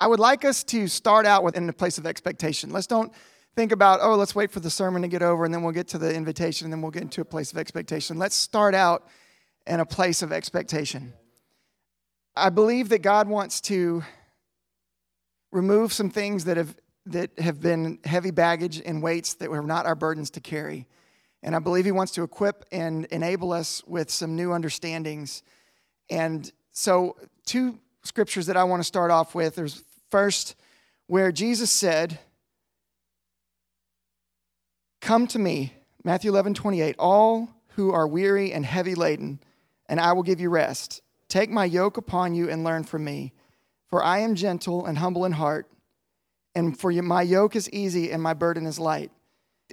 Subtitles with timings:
[0.00, 2.70] I would like us to start out with in a place of expectation.
[2.70, 3.12] Let's don't
[3.56, 5.88] think about, oh, let's wait for the sermon to get over and then we'll get
[5.88, 8.16] to the invitation and then we'll get into a place of expectation.
[8.16, 9.08] Let's start out
[9.66, 11.12] in a place of expectation.
[12.36, 14.04] I believe that God wants to
[15.50, 16.76] remove some things that have
[17.06, 20.86] that have been heavy baggage and weights that were not our burdens to carry.
[21.42, 25.42] And I believe he wants to equip and enable us with some new understandings.
[26.10, 29.54] And so two scriptures that I want to start off with.
[29.54, 30.54] There's first
[31.06, 32.18] where Jesus said,
[35.00, 35.72] Come to me,
[36.04, 39.40] Matthew 11, 28, all who are weary and heavy laden,
[39.88, 41.00] and I will give you rest.
[41.28, 43.32] Take my yoke upon you and learn from me,
[43.88, 45.70] for I am gentle and humble in heart,
[46.54, 49.10] and for my yoke is easy and my burden is light.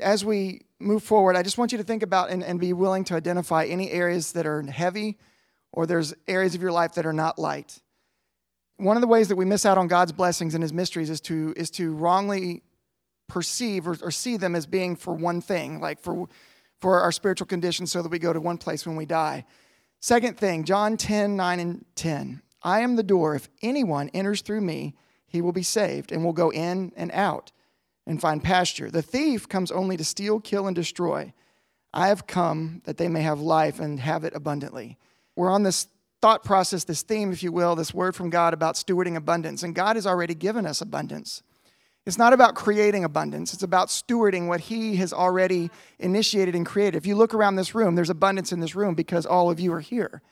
[0.01, 3.03] As we move forward, I just want you to think about and, and be willing
[3.05, 5.17] to identify any areas that are heavy
[5.71, 7.81] or there's areas of your life that are not light.
[8.77, 11.21] One of the ways that we miss out on God's blessings and his mysteries is
[11.21, 12.61] to, is to wrongly
[13.27, 16.27] perceive or, or see them as being for one thing, like for,
[16.79, 19.45] for our spiritual condition, so that we go to one place when we die.
[20.01, 22.41] Second thing, John 10, 9 and 10.
[22.61, 23.35] I am the door.
[23.35, 24.95] If anyone enters through me,
[25.27, 27.51] he will be saved and will go in and out
[28.05, 28.91] and find pasture.
[28.91, 31.33] The thief comes only to steal, kill, and destroy.
[31.93, 34.97] I have come that they may have life and have it abundantly.
[35.35, 35.87] We're on this
[36.25, 39.61] thought process, this theme, if you will, this word from God about stewarding abundance.
[39.61, 41.43] And God has already given us abundance.
[42.07, 46.97] It's not about creating abundance, it's about stewarding what He has already initiated and created.
[46.97, 49.71] If you look around this room, there's abundance in this room because all of you
[49.73, 50.23] are here.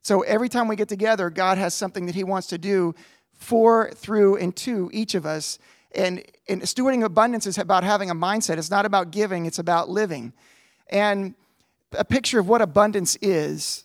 [0.00, 2.94] So every time we get together, God has something that He wants to do
[3.34, 5.58] for, through, and to each of us.
[5.94, 8.56] And, and stewarding abundance is about having a mindset.
[8.56, 10.32] It's not about giving, it's about living.
[10.88, 11.34] And
[11.92, 13.84] a picture of what abundance is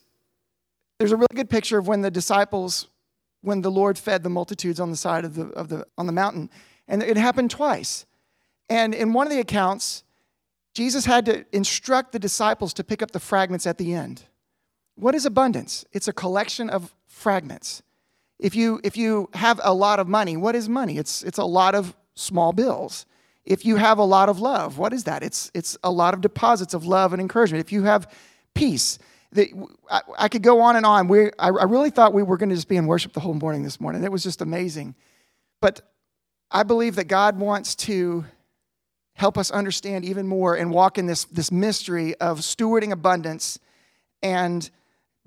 [0.99, 2.87] there's a really good picture of when the disciples,
[3.41, 6.13] when the Lord fed the multitudes on the side of the, of the, on the
[6.13, 6.49] mountain.
[6.87, 8.05] And it happened twice.
[8.69, 10.03] And in one of the accounts,
[10.73, 14.23] Jesus had to instruct the disciples to pick up the fragments at the end.
[14.95, 15.85] What is abundance?
[15.91, 17.83] It's a collection of fragments.
[18.39, 20.97] If you, if you have a lot of money, what is money?
[20.97, 23.05] It's, it's a lot of small bills.
[23.45, 25.23] If you have a lot of love, what is that?
[25.23, 27.63] It's, it's a lot of deposits of love and encouragement.
[27.65, 28.11] If you have
[28.53, 28.99] peace,
[29.35, 31.07] I, I, could go on and on.
[31.07, 33.33] We, I, I really thought we were going to just be in worship the whole
[33.33, 34.03] morning this morning.
[34.03, 34.95] It was just amazing.
[35.59, 35.81] But
[36.49, 38.25] I believe that God wants to
[39.13, 43.59] help us understand even more and walk in this, this mystery of stewarding abundance
[44.21, 44.69] and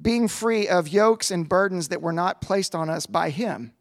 [0.00, 3.72] being free of yokes and burdens that were not placed on us by Him.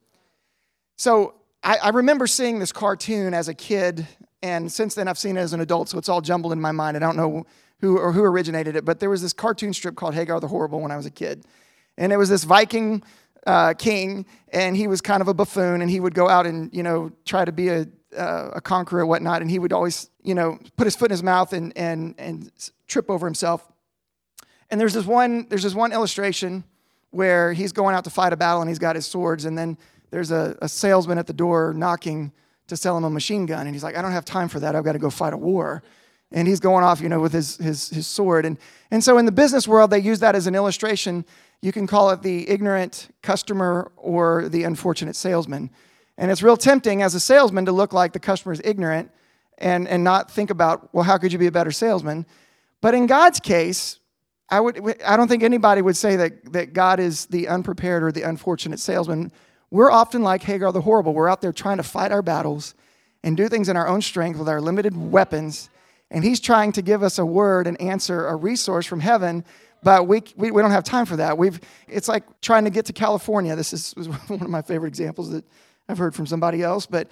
[0.98, 4.06] So I, I remember seeing this cartoon as a kid,
[4.42, 6.72] and since then I've seen it as an adult, so it's all jumbled in my
[6.72, 6.98] mind.
[6.98, 7.46] I don't know
[7.80, 10.82] who or who originated it, but there was this cartoon strip called Hagar the Horrible
[10.82, 11.46] when I was a kid.
[11.98, 13.04] And it was this Viking
[13.46, 16.74] uh, king, and he was kind of a buffoon, and he would go out and,
[16.74, 20.10] you know, try to be a, uh, a conqueror and whatnot, and he would always,
[20.24, 22.52] you know, put his foot in his mouth and, and, and
[22.88, 23.66] trip over himself.
[24.70, 26.64] And there's this one, there's this one illustration
[27.12, 29.78] where he's going out to fight a battle and he's got his swords, and then
[30.12, 32.32] there's a, a salesman at the door knocking
[32.68, 34.76] to sell him a machine gun, and he's like, I don't have time for that.
[34.76, 35.82] I've got to go fight a war
[36.32, 38.46] and he's going off, you know, with his, his, his sword.
[38.46, 38.58] And,
[38.92, 41.26] and so in the business world, they use that as an illustration.
[41.62, 45.72] You can call it the ignorant customer or the unfortunate salesman.
[46.18, 49.12] And it's real tempting as a salesman to look like the customer is ignorant
[49.58, 52.26] and, and not think about, well, how could you be a better salesman?
[52.82, 54.00] But in God's case,
[54.50, 58.12] I, would, I don't think anybody would say that, that God is the unprepared or
[58.12, 59.32] the unfortunate salesman.
[59.72, 61.14] We're often like Hagar the Horrible.
[61.14, 62.74] We're out there trying to fight our battles
[63.24, 65.70] and do things in our own strength with our limited weapons
[66.12, 69.44] and he's trying to give us a word, an answer, a resource from heaven,
[69.84, 71.38] but we, we, we don't have time for that.
[71.38, 73.56] We've, it's like trying to get to California.
[73.56, 73.94] This is
[74.28, 75.46] one of my favorite examples that
[75.88, 77.08] I've heard from somebody else, but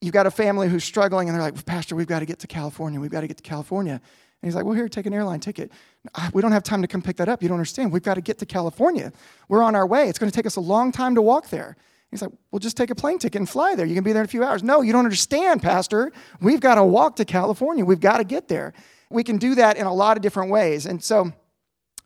[0.00, 2.46] you've got a family who's struggling and they're like, Pastor, we've got to get to
[2.46, 3.00] California.
[3.00, 4.00] We've got to get to California.
[4.40, 5.72] And he's like, Well, here, take an airline ticket.
[6.14, 7.42] Ah, we don't have time to come pick that up.
[7.42, 7.92] You don't understand.
[7.92, 9.12] We've got to get to California.
[9.48, 10.08] We're on our way.
[10.08, 11.76] It's going to take us a long time to walk there.
[12.10, 13.84] He's like, well, just take a plane ticket and fly there.
[13.84, 14.62] You can be there in a few hours.
[14.62, 16.10] No, you don't understand, Pastor.
[16.40, 17.84] We've got to walk to California.
[17.84, 18.72] We've got to get there.
[19.10, 20.86] We can do that in a lot of different ways.
[20.86, 21.32] And so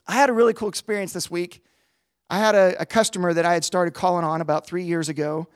[0.07, 1.63] I had a really cool experience this week.
[2.29, 5.47] I had a, a customer that I had started calling on about three years ago.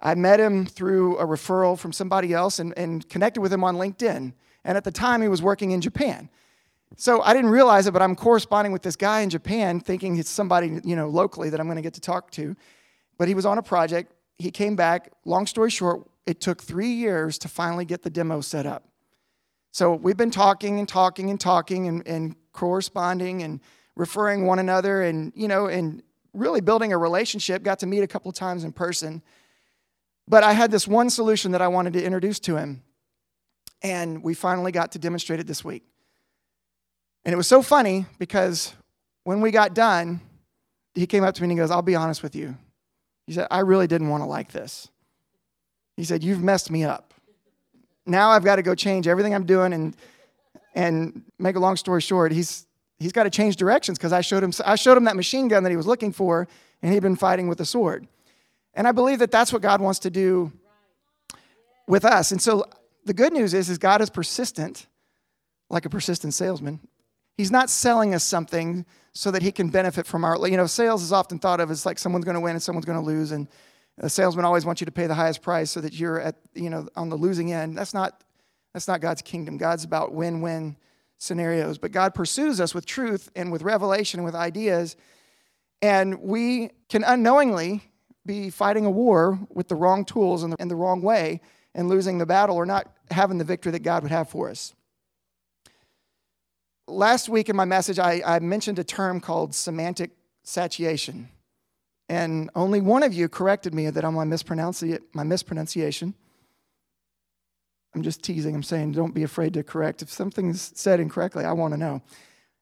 [0.00, 3.76] I met him through a referral from somebody else and, and connected with him on
[3.76, 4.32] LinkedIn.
[4.64, 6.28] And at the time, he was working in Japan.
[6.96, 10.30] So I didn't realize it, but I'm corresponding with this guy in Japan, thinking it's
[10.30, 12.56] somebody you know locally that I'm going to get to talk to.
[13.22, 14.12] But he was on a project.
[14.36, 15.12] He came back.
[15.24, 18.88] Long story short, it took three years to finally get the demo set up.
[19.70, 23.60] So we've been talking and talking and talking and, and corresponding and
[23.94, 26.02] referring one another and, you know, and
[26.34, 27.62] really building a relationship.
[27.62, 29.22] Got to meet a couple of times in person.
[30.26, 32.82] But I had this one solution that I wanted to introduce to him.
[33.82, 35.84] And we finally got to demonstrate it this week.
[37.24, 38.74] And it was so funny because
[39.22, 40.20] when we got done,
[40.96, 42.56] he came up to me and he goes, I'll be honest with you.
[43.26, 44.88] He said, I really didn't want to like this.
[45.96, 47.14] He said, You've messed me up.
[48.06, 49.96] Now I've got to go change everything I'm doing and
[50.74, 52.66] and make a long story short, he's
[52.98, 55.62] he's got to change directions because I showed him I showed him that machine gun
[55.64, 56.48] that he was looking for
[56.82, 58.06] and he'd been fighting with a sword.
[58.74, 60.52] And I believe that that's what God wants to do
[61.86, 62.32] with us.
[62.32, 62.64] And so
[63.04, 64.86] the good news is is God is persistent
[65.68, 66.80] like a persistent salesman.
[67.36, 68.84] He's not selling us something
[69.14, 71.84] so that he can benefit from our, you know, sales is often thought of as
[71.84, 73.32] like someone's going to win and someone's going to lose.
[73.32, 73.48] And
[73.98, 76.70] a salesman always wants you to pay the highest price so that you're at, you
[76.70, 77.76] know, on the losing end.
[77.76, 78.22] That's not,
[78.72, 79.58] that's not God's kingdom.
[79.58, 80.76] God's about win win
[81.18, 81.78] scenarios.
[81.78, 84.96] But God pursues us with truth and with revelation and with ideas.
[85.82, 87.82] And we can unknowingly
[88.24, 91.40] be fighting a war with the wrong tools and the, in the wrong way
[91.74, 94.74] and losing the battle or not having the victory that God would have for us
[96.86, 100.10] last week in my message, I, I mentioned a term called semantic
[100.42, 101.28] satiation.
[102.08, 106.14] And only one of you corrected me that on my, mispronunci- my mispronunciation.
[107.94, 108.54] I'm just teasing.
[108.54, 110.02] I'm saying don't be afraid to correct.
[110.02, 112.02] If something's said incorrectly, I want to know.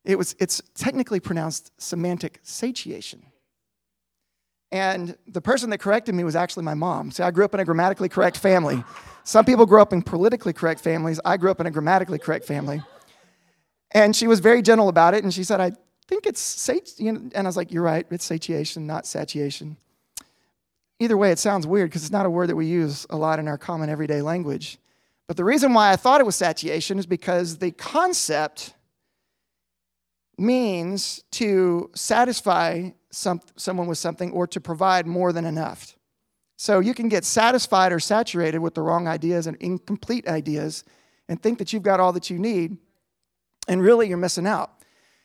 [0.05, 3.27] It was, it's technically pronounced semantic satiation.
[4.73, 7.11] And the person that corrected me was actually my mom.
[7.11, 8.85] See, I grew up in a grammatically correct family.
[9.25, 11.21] Some people grow up in politically correct families.
[11.25, 12.83] I grew up in a grammatically correct family.
[13.93, 15.25] And she was very gentle about it.
[15.25, 15.73] And she said, I
[16.07, 19.77] think it's know, and I was like, you're right, it's satiation, not satiation.
[20.99, 23.39] Either way, it sounds weird because it's not a word that we use a lot
[23.39, 24.79] in our common everyday language.
[25.27, 28.75] But the reason why I thought it was satiation is because the concept
[30.37, 35.97] means to satisfy some, someone with something or to provide more than enough.
[36.57, 40.85] So you can get satisfied or saturated with the wrong ideas and incomplete ideas
[41.29, 42.77] and think that you've got all that you need
[43.71, 44.73] and really, you're missing out.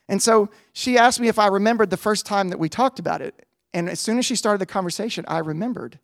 [0.07, 3.19] And so she asked me if I remembered the first time that we talked about
[3.19, 3.47] it.
[3.74, 5.97] And as soon as she started the conversation, I remembered.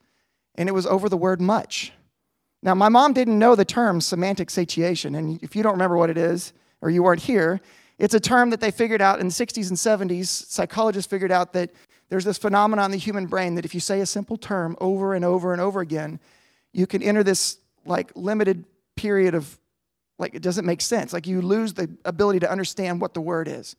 [0.55, 1.93] And it was over the word much.
[2.63, 5.13] Now, my mom didn't know the term semantic satiation.
[5.13, 6.51] And if you don't remember what it is,
[6.81, 7.61] or you weren't here,
[7.99, 10.25] it's a term that they figured out in the 60s and 70s.
[10.25, 11.69] Psychologists figured out that
[12.09, 15.13] there's this phenomenon in the human brain that if you say a simple term over
[15.13, 16.19] and over and over again,
[16.73, 18.65] you can enter this like limited
[18.95, 19.59] period of
[20.21, 21.11] like it doesn't make sense.
[21.11, 23.75] Like you lose the ability to understand what the word is.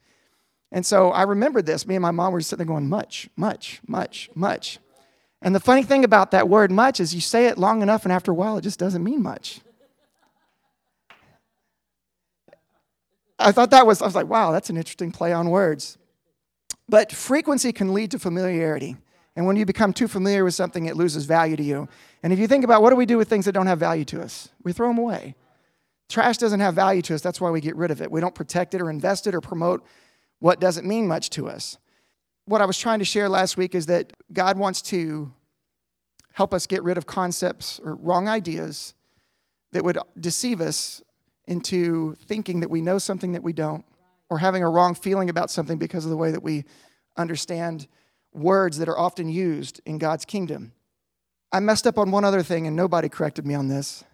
[0.70, 1.86] And so I remembered this.
[1.86, 4.78] Me and my mom were sitting there going, much, much, much, much.
[5.42, 8.12] And the funny thing about that word much is you say it long enough, and
[8.12, 9.60] after a while, it just doesn't mean much.
[13.38, 15.98] I thought that was, I was like, wow, that's an interesting play on words.
[16.88, 18.96] But frequency can lead to familiarity.
[19.34, 21.88] And when you become too familiar with something, it loses value to you.
[22.22, 24.04] And if you think about what do we do with things that don't have value
[24.06, 24.48] to us?
[24.62, 25.34] We throw them away.
[26.12, 27.22] Trash doesn't have value to us.
[27.22, 28.10] That's why we get rid of it.
[28.10, 29.82] We don't protect it or invest it or promote
[30.40, 31.78] what doesn't mean much to us.
[32.44, 35.32] What I was trying to share last week is that God wants to
[36.34, 38.92] help us get rid of concepts or wrong ideas
[39.72, 41.00] that would deceive us
[41.46, 43.86] into thinking that we know something that we don't
[44.28, 46.66] or having a wrong feeling about something because of the way that we
[47.16, 47.88] understand
[48.34, 50.72] words that are often used in God's kingdom.
[51.50, 54.04] I messed up on one other thing and nobody corrected me on this.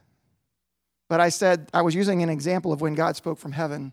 [1.09, 3.93] But I said, I was using an example of when God spoke from heaven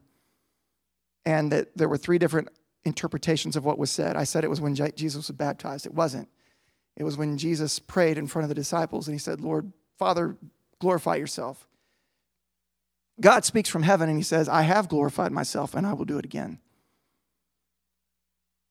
[1.25, 2.49] and that there were three different
[2.83, 4.15] interpretations of what was said.
[4.15, 5.85] I said it was when Jesus was baptized.
[5.85, 6.29] It wasn't.
[6.95, 10.37] It was when Jesus prayed in front of the disciples and he said, Lord, Father,
[10.79, 11.67] glorify yourself.
[13.19, 16.17] God speaks from heaven and he says, I have glorified myself and I will do
[16.17, 16.59] it again.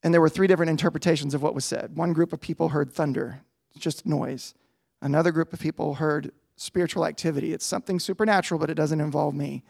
[0.03, 1.97] And there were three different interpretations of what was said.
[1.97, 3.41] One group of people heard thunder,
[3.79, 4.55] just noise.
[5.01, 7.53] Another group of people heard spiritual activity.
[7.53, 9.63] It's something supernatural, but it doesn't involve me.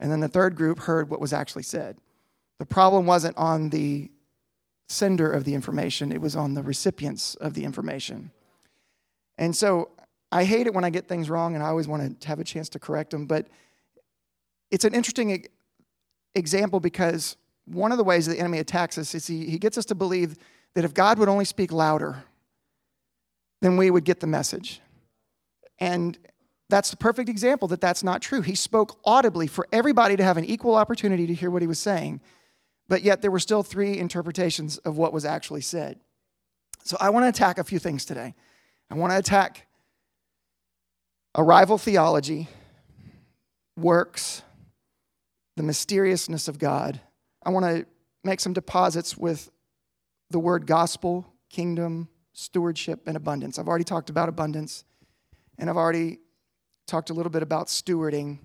[0.00, 1.98] And then the third group heard what was actually said.
[2.58, 4.10] The problem wasn't on the
[4.88, 8.30] sender of the information, it was on the recipients of the information.
[9.36, 9.90] And so
[10.30, 12.44] I hate it when I get things wrong, and I always want to have a
[12.44, 13.26] chance to correct them.
[13.26, 13.48] But
[14.70, 15.46] it's an interesting
[16.34, 19.84] example because one of the ways the enemy attacks us is he, he gets us
[19.86, 20.36] to believe
[20.74, 22.22] that if God would only speak louder,
[23.60, 24.80] then we would get the message.
[25.78, 26.18] And
[26.68, 28.40] that's the perfect example that that's not true.
[28.40, 31.78] He spoke audibly for everybody to have an equal opportunity to hear what he was
[31.78, 32.20] saying,
[32.88, 36.00] but yet there were still three interpretations of what was actually said.
[36.82, 38.34] So I want to attack a few things today.
[38.90, 39.66] I want to attack
[41.36, 42.48] arrival theology,
[43.76, 44.42] works,
[45.56, 47.00] the mysteriousness of God.
[47.44, 47.86] I want to
[48.24, 49.50] make some deposits with
[50.30, 53.58] the word gospel, kingdom, stewardship, and abundance.
[53.58, 54.84] I've already talked about abundance.
[55.58, 56.18] And I've already
[56.86, 58.38] talked a little bit about stewarding.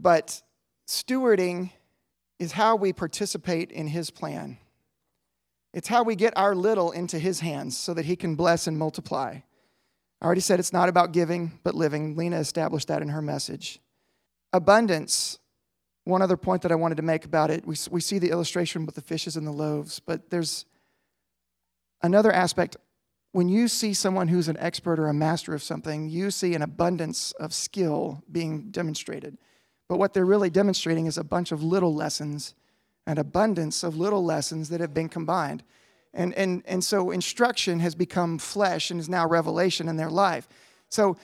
[0.00, 0.42] But
[0.86, 1.70] stewarding
[2.38, 4.58] is how we participate in His plan.
[5.74, 8.78] It's how we get our little into His hands so that He can bless and
[8.78, 9.40] multiply.
[10.20, 12.16] I already said it's not about giving, but living.
[12.16, 13.80] Lena established that in her message.
[14.52, 15.38] Abundance,
[16.04, 18.86] one other point that I wanted to make about it, we, we see the illustration
[18.86, 20.64] with the fishes and the loaves, but there's
[22.02, 22.76] another aspect.
[23.32, 26.62] When you see someone who's an expert or a master of something, you see an
[26.62, 29.36] abundance of skill being demonstrated.
[29.88, 32.54] But what they're really demonstrating is a bunch of little lessons,
[33.06, 35.62] an abundance of little lessons that have been combined.
[36.14, 40.48] And, and, and so instruction has become flesh and is now revelation in their life.
[40.88, 41.16] So,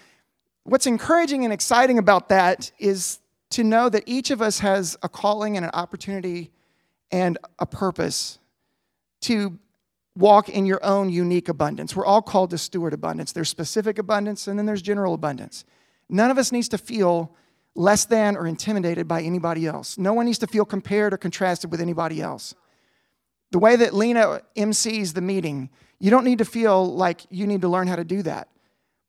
[0.64, 3.18] what's encouraging and exciting about that is
[3.50, 6.50] to know that each of us has a calling and an opportunity
[7.10, 8.38] and a purpose
[9.22, 9.58] to
[10.16, 11.96] walk in your own unique abundance.
[11.96, 13.32] We're all called to steward abundance.
[13.32, 15.64] There's specific abundance and then there's general abundance.
[16.08, 17.34] None of us needs to feel
[17.74, 19.98] less than or intimidated by anybody else.
[19.98, 22.54] No one needs to feel compared or contrasted with anybody else.
[23.50, 27.62] The way that Lena MCs the meeting, you don't need to feel like you need
[27.62, 28.48] to learn how to do that.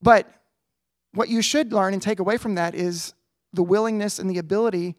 [0.01, 0.27] But
[1.13, 3.13] what you should learn and take away from that is
[3.53, 4.95] the willingness and the ability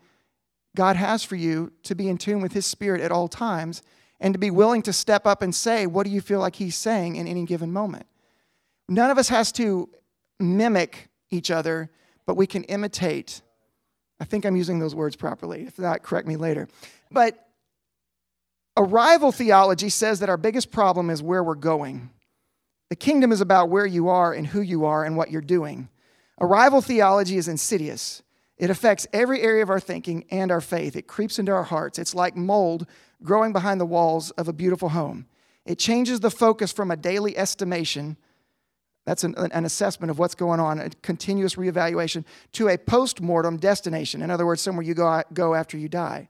[0.76, 3.82] God has for you to be in tune with His Spirit at all times
[4.20, 6.76] and to be willing to step up and say, What do you feel like He's
[6.76, 8.06] saying in any given moment?
[8.88, 9.88] None of us has to
[10.38, 11.90] mimic each other,
[12.26, 13.42] but we can imitate.
[14.20, 15.62] I think I'm using those words properly.
[15.62, 16.68] If not, correct me later.
[17.10, 17.46] But
[18.76, 22.10] Arrival theology says that our biggest problem is where we're going.
[22.90, 25.88] The kingdom is about where you are and who you are and what you're doing.
[26.40, 28.22] Arrival theology is insidious.
[28.58, 30.94] It affects every area of our thinking and our faith.
[30.94, 31.98] It creeps into our hearts.
[31.98, 32.86] It's like mold
[33.22, 35.26] growing behind the walls of a beautiful home.
[35.64, 38.16] It changes the focus from a daily estimation,
[39.04, 43.56] that's an, an assessment of what's going on, a continuous reevaluation, to a post mortem
[43.56, 44.20] destination.
[44.20, 46.28] In other words, somewhere you go, uh, go after you die.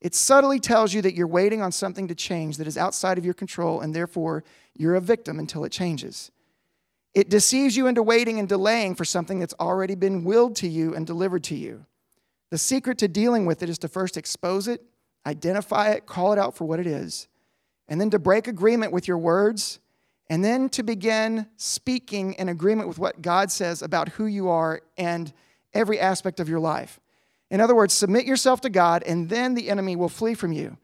[0.00, 3.24] It subtly tells you that you're waiting on something to change that is outside of
[3.24, 6.32] your control, and therefore you're a victim until it changes.
[7.14, 10.94] It deceives you into waiting and delaying for something that's already been willed to you
[10.94, 11.86] and delivered to you.
[12.50, 14.82] The secret to dealing with it is to first expose it,
[15.26, 17.28] identify it, call it out for what it is,
[17.88, 19.80] and then to break agreement with your words,
[20.28, 24.80] and then to begin speaking in agreement with what God says about who you are
[24.96, 25.32] and
[25.74, 27.00] every aspect of your life.
[27.50, 30.78] In other words, submit yourself to God, and then the enemy will flee from you.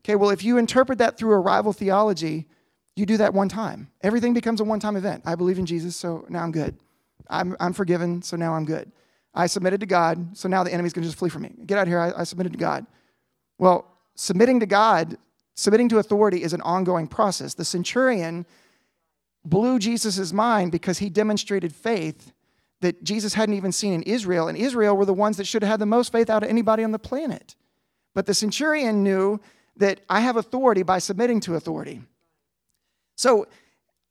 [0.00, 2.46] Okay, well, if you interpret that through arrival theology,
[2.94, 3.90] you do that one time.
[4.02, 5.22] Everything becomes a one time event.
[5.24, 6.76] I believe in Jesus, so now I'm good.
[7.30, 8.92] I'm, I'm forgiven, so now I'm good.
[9.34, 11.52] I submitted to God, so now the enemy's gonna just flee from me.
[11.64, 12.86] Get out here, I, I submitted to God.
[13.58, 15.18] Well, submitting to God,
[15.54, 17.54] submitting to authority is an ongoing process.
[17.54, 18.46] The centurion
[19.44, 22.32] blew Jesus' mind because he demonstrated faith
[22.80, 25.70] that Jesus hadn't even seen in Israel, and Israel were the ones that should have
[25.70, 27.56] had the most faith out of anybody on the planet.
[28.14, 29.40] But the centurion knew
[29.76, 32.02] that I have authority by submitting to authority.
[33.16, 33.48] So,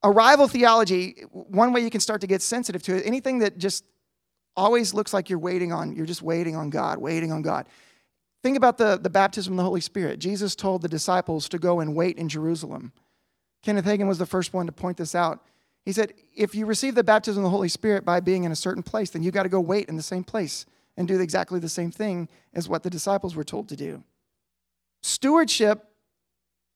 [0.04, 3.84] arrival theology, one way you can start to get sensitive to it, anything that just
[4.56, 7.66] always looks like you're waiting on, you're just waiting on God, waiting on God.
[8.42, 10.18] Think about the, the baptism of the Holy Spirit.
[10.18, 12.92] Jesus told the disciples to go and wait in Jerusalem.
[13.62, 15.42] Kenneth Hagin was the first one to point this out
[15.88, 18.54] he said, if you receive the baptism of the Holy Spirit by being in a
[18.54, 20.66] certain place, then you've got to go wait in the same place
[20.98, 24.04] and do exactly the same thing as what the disciples were told to do.
[25.00, 25.86] Stewardship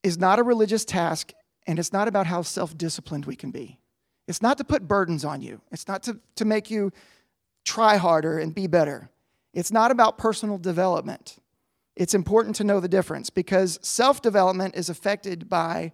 [0.03, 1.35] is not a religious task,
[1.67, 3.79] and it's not about how self disciplined we can be.
[4.27, 6.91] It's not to put burdens on you, it's not to, to make you
[7.67, 9.11] try harder and be better.
[9.53, 11.37] It's not about personal development.
[11.97, 15.93] It's important to know the difference because self development is affected by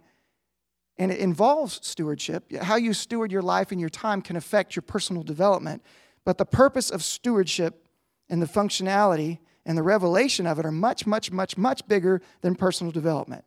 [0.97, 2.51] and it involves stewardship.
[2.61, 5.81] How you steward your life and your time can affect your personal development.
[6.25, 7.87] But the purpose of stewardship
[8.29, 12.55] and the functionality and the revelation of it are much, much, much, much bigger than
[12.55, 13.45] personal development.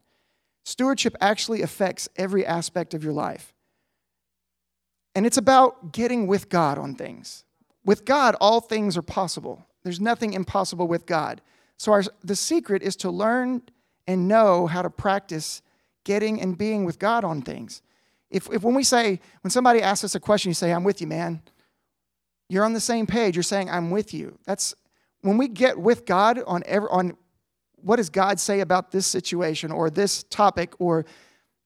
[0.65, 3.53] Stewardship actually affects every aspect of your life.
[5.15, 7.45] And it's about getting with God on things.
[7.85, 9.67] With God, all things are possible.
[9.83, 11.43] There's nothing impossible with God.
[11.83, 13.61] So, our, the secret is to learn
[14.07, 15.63] and know how to practice
[16.05, 17.83] getting and being with God on things.
[18.31, 21.01] If, if when we say, when somebody asks us a question, you say, I'm with
[21.01, 21.43] you, man,
[22.49, 23.35] you're on the same page.
[23.35, 24.39] You're saying, I'm with you.
[24.47, 24.77] That's
[25.23, 27.17] when we get with God on, every, on
[27.75, 31.05] what does God say about this situation or this topic or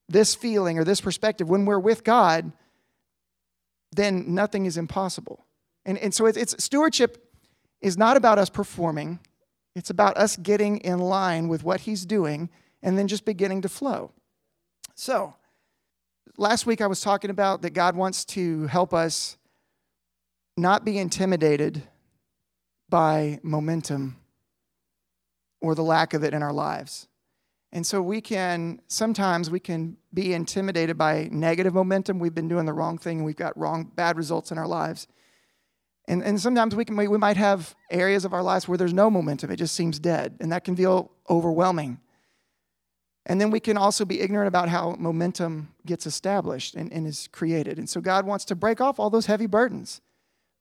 [0.08, 2.52] this feeling or this perspective, when we're with God,
[3.92, 5.44] then nothing is impossible.
[5.84, 7.22] And, and so it's, it's stewardship
[7.82, 9.20] is not about us performing,
[9.76, 12.48] it's about us getting in line with what He's doing
[12.82, 14.10] and then just beginning to flow.
[14.94, 15.34] So,
[16.38, 19.36] last week I was talking about that God wants to help us
[20.56, 21.82] not be intimidated
[22.88, 24.16] by momentum
[25.60, 27.06] or the lack of it in our lives.
[27.70, 32.18] And so we can, sometimes we can be intimidated by negative momentum.
[32.18, 35.06] We've been doing the wrong thing and we've got wrong, bad results in our lives.
[36.08, 39.10] And, and sometimes we, can, we might have areas of our lives where there's no
[39.10, 41.98] momentum, it just seems dead, and that can feel overwhelming.
[43.26, 47.28] And then we can also be ignorant about how momentum gets established and, and is
[47.32, 47.76] created.
[47.76, 50.00] And so God wants to break off all those heavy burdens.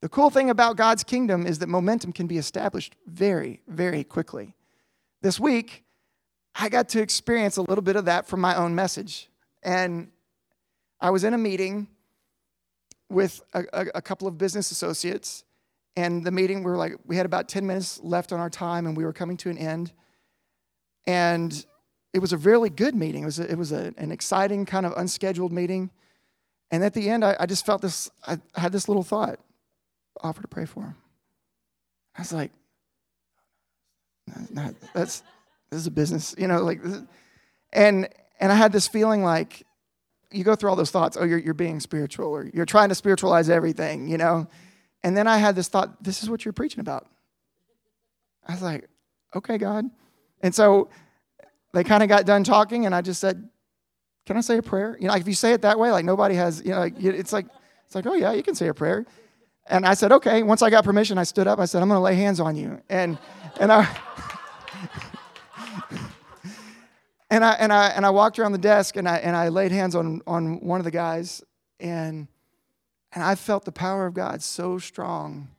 [0.01, 4.55] The cool thing about God's kingdom is that momentum can be established very, very quickly.
[5.21, 5.83] This week,
[6.55, 9.29] I got to experience a little bit of that from my own message.
[9.61, 10.09] And
[10.99, 11.87] I was in a meeting
[13.09, 15.43] with a, a, a, couple of business associates,
[15.95, 18.85] and the meeting we were like we had about 10 minutes left on our time,
[18.85, 19.91] and we were coming to an end.
[21.07, 21.65] And
[22.13, 23.23] it was a really good meeting.
[23.23, 25.91] It was a, it was a, an exciting kind of unscheduled meeting.
[26.71, 28.09] And at the end, I, I just felt this.
[28.27, 29.39] I had this little thought:
[30.21, 30.95] offer to pray for him.
[32.17, 32.51] I was like,
[34.93, 35.23] that's
[35.69, 36.79] this is a business, you know, like,
[37.73, 38.07] and
[38.39, 39.63] and I had this feeling like
[40.31, 41.17] you go through all those thoughts.
[41.19, 44.47] Oh, you're you're being spiritual, or you're trying to spiritualize everything, you know.
[45.03, 47.07] And then I had this thought: this is what you're preaching about.
[48.47, 48.87] I was like,
[49.35, 49.85] okay, God.
[50.41, 50.89] And so
[51.73, 53.49] they kind of got done talking, and I just said,
[54.25, 56.05] "Can I say a prayer?" You know, like if you say it that way, like
[56.05, 57.47] nobody has, you know, like it's like
[57.85, 59.05] it's like, oh yeah, you can say a prayer.
[59.67, 60.43] And I said, okay.
[60.43, 61.59] Once I got permission, I stood up.
[61.59, 62.81] I said, I'm going to lay hands on you.
[62.89, 63.17] And
[63.59, 63.87] and I.
[67.29, 69.71] and I and I and I walked around the desk and I and I laid
[69.71, 71.43] hands on on one of the guys
[71.79, 72.27] and
[73.13, 75.49] and I felt the power of God so strong.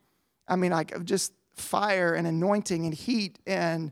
[0.47, 3.91] I mean, like just fire and anointing and heat and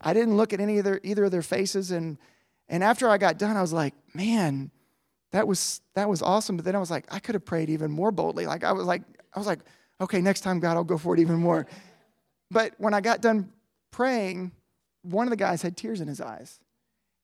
[0.00, 2.18] I didn't look at any of their either of their faces and
[2.68, 4.70] and after I got done I was like, man,
[5.30, 6.56] that was that was awesome.
[6.56, 8.46] But then I was like, I could have prayed even more boldly.
[8.46, 9.02] Like I was like
[9.34, 9.60] I was like,
[10.00, 11.66] okay, next time God, I'll go for it even more.
[12.50, 13.52] But when I got done
[13.92, 14.52] praying,
[15.02, 16.60] one of the guys had tears in his eyes.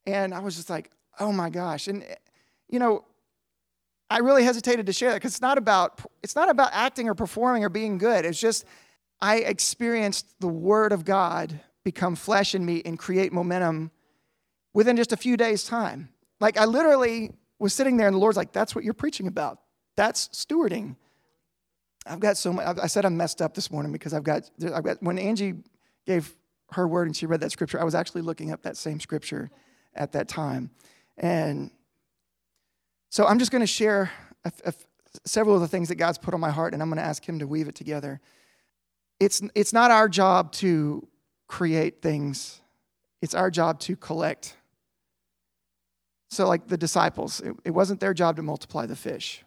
[0.09, 0.91] And I was just like,
[1.21, 1.87] oh my gosh.
[1.87, 2.03] And,
[2.67, 3.05] you know,
[4.09, 7.15] I really hesitated to share that because it's not about it's not about acting or
[7.15, 8.25] performing or being good.
[8.25, 8.65] It's just
[9.21, 13.91] I experienced the word of God become flesh in me and create momentum
[14.73, 16.09] within just a few days' time.
[16.41, 19.61] Like I literally was sitting there and the Lord's like, that's what you're preaching about.
[19.95, 20.97] That's stewarding.
[22.07, 24.85] I've got so much I said I'm messed up this morning because I've got I've
[24.85, 25.57] got when Angie
[26.07, 26.35] gave
[26.71, 29.51] her word and she read that scripture, I was actually looking up that same scripture
[29.95, 30.71] at that time.
[31.17, 31.71] And
[33.11, 34.11] so I'm just going to share
[34.45, 34.73] a, a,
[35.25, 37.25] several of the things that God's put on my heart, and I'm going to ask
[37.27, 38.21] Him to weave it together.
[39.21, 41.07] It's, it's not our job to
[41.49, 42.61] create things,
[43.23, 44.55] it's our job to collect.
[46.31, 49.45] So, like the disciples, it, it wasn't their job to multiply the fish,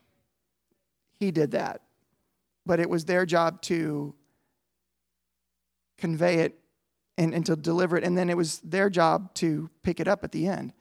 [1.20, 1.82] He did that.
[2.66, 4.14] But it was their job to
[5.98, 6.61] convey it
[7.18, 8.04] and, and to deliver it.
[8.04, 10.74] And then it was their job to pick it up at the end.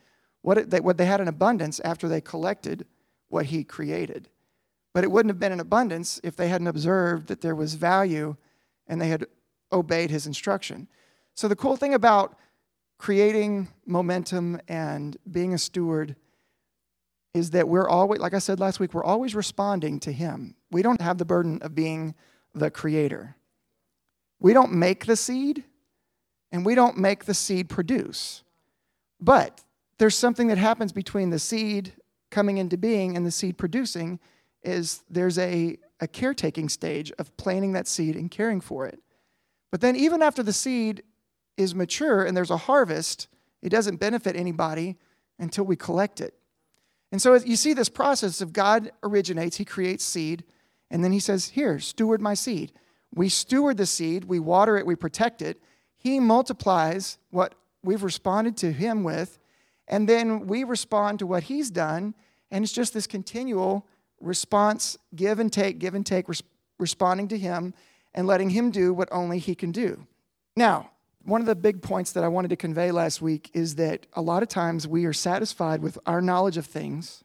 [0.43, 2.87] What, it, they, what they had in abundance after they collected
[3.29, 4.29] what he created.
[4.93, 8.37] But it wouldn't have been in abundance if they hadn't observed that there was value
[8.87, 9.27] and they had
[9.73, 10.89] obeyed his instruction.
[11.35, 12.37] So, the cool thing about
[12.99, 16.17] creating momentum and being a steward
[17.33, 20.57] is that we're always, like I said last week, we're always responding to him.
[20.71, 22.15] We don't have the burden of being
[22.55, 23.37] the creator.
[24.41, 25.65] We don't make the seed,
[26.53, 28.43] and we don't make the seed produce.
[29.21, 29.63] But
[29.99, 31.93] there's something that happens between the seed
[32.31, 34.19] coming into being and the seed producing
[34.63, 39.01] is there's a, a caretaking stage of planting that seed and caring for it.
[39.71, 41.03] But then even after the seed
[41.57, 43.29] is mature and there's a harvest,
[43.63, 44.97] it doesn't benefit anybody
[45.39, 46.35] until we collect it.
[47.13, 50.45] And so you see this process of God originates, he creates seed,
[50.91, 52.73] and then he says, Here, steward my seed.
[53.13, 55.61] We steward the seed, we water it, we protect it,
[56.01, 59.39] he multiplies what we've responded to Him with,
[59.87, 62.15] and then we respond to what He's done,
[62.51, 63.87] and it's just this continual
[64.19, 66.43] response, give and take, give and take, res-
[66.79, 67.75] responding to Him
[68.15, 70.07] and letting Him do what only He can do.
[70.57, 70.91] Now,
[71.23, 74.23] one of the big points that I wanted to convey last week is that a
[74.23, 77.23] lot of times we are satisfied with our knowledge of things,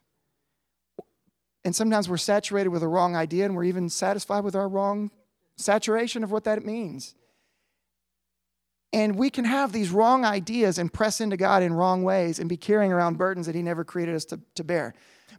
[1.64, 5.12] and sometimes we're saturated with a wrong idea, and we're even satisfied with our wrong
[5.56, 7.16] saturation of what that means.
[8.96, 12.48] And we can have these wrong ideas and press into God in wrong ways and
[12.48, 14.94] be carrying around burdens that He never created us to, to bear.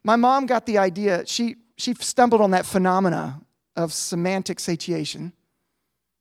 [0.05, 3.41] My mom got the idea, she, she stumbled on that phenomena
[3.75, 5.33] of semantic satiation,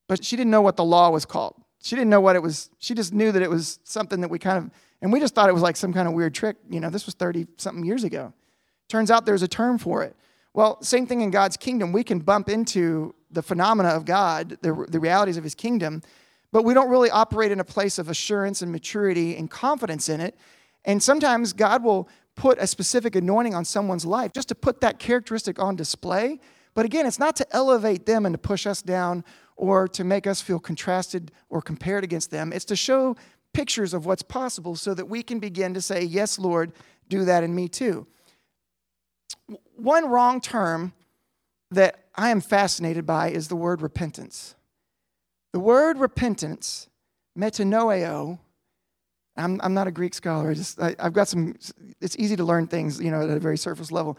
[0.07, 1.61] but she didn't know what the law was called.
[1.83, 2.69] She didn't know what it was.
[2.79, 4.71] She just knew that it was something that we kind of,
[5.01, 6.55] and we just thought it was like some kind of weird trick.
[6.69, 8.31] You know, this was 30 something years ago.
[8.87, 10.15] Turns out there's a term for it.
[10.53, 11.91] Well, same thing in God's kingdom.
[11.91, 16.01] We can bump into the phenomena of God, the, the realities of his kingdom,
[16.51, 20.21] but we don't really operate in a place of assurance and maturity and confidence in
[20.21, 20.37] it.
[20.85, 24.99] And sometimes God will put a specific anointing on someone's life just to put that
[24.99, 26.39] characteristic on display.
[26.73, 29.23] But again, it's not to elevate them and to push us down
[29.55, 32.51] or to make us feel contrasted or compared against them.
[32.51, 33.15] It's to show
[33.53, 36.73] pictures of what's possible so that we can begin to say, Yes, Lord,
[37.07, 38.05] do that in me too.
[39.75, 40.93] One wrong term
[41.71, 44.55] that I am fascinated by is the word repentance.
[45.55, 46.89] The word repentance,
[47.39, 48.39] metanoeo,
[49.37, 50.51] I'm, I'm not a Greek scholar.
[50.51, 51.55] I just, I, have got some,
[52.01, 54.17] it's easy to learn things, you know, at a very surface level.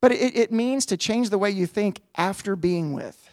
[0.00, 3.28] But it, it means to change the way you think after being with.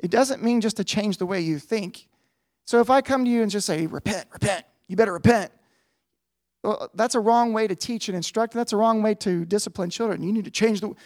[0.00, 2.08] It doesn't mean just to change the way you think.
[2.64, 5.52] So if I come to you and just say, repent, repent, you better repent,
[6.64, 8.54] well, that's a wrong way to teach and instruct.
[8.54, 10.20] That's a wrong way to discipline children.
[10.24, 10.96] You need to change the,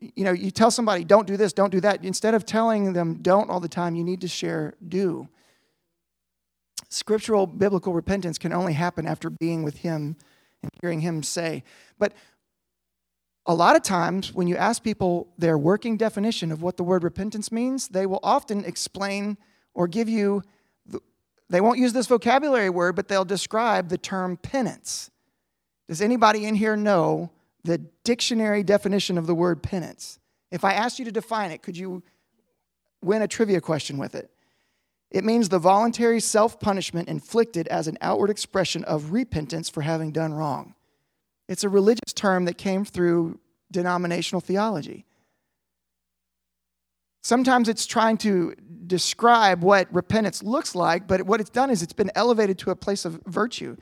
[0.00, 2.04] you know, you tell somebody, don't do this, don't do that.
[2.04, 5.28] Instead of telling them don't all the time, you need to share do.
[6.88, 10.16] Scriptural biblical repentance can only happen after being with Him
[10.62, 11.62] and hearing Him say.
[11.98, 12.12] But
[13.46, 17.04] a lot of times, when you ask people their working definition of what the word
[17.04, 19.38] repentance means, they will often explain
[19.74, 20.42] or give you
[21.48, 25.10] they won't use this vocabulary word, but they'll describe the term penance.
[25.88, 27.30] Does anybody in here know
[27.66, 30.18] the dictionary definition of the word penance?
[30.50, 32.02] If I asked you to define it, could you
[33.02, 34.30] win a trivia question with it?
[35.10, 40.12] It means the voluntary self punishment inflicted as an outward expression of repentance for having
[40.12, 40.74] done wrong.
[41.48, 43.38] It's a religious term that came through
[43.70, 45.04] denominational theology.
[47.22, 48.54] Sometimes it's trying to
[48.86, 52.76] describe what repentance looks like, but what it's done is it's been elevated to a
[52.76, 53.76] place of virtue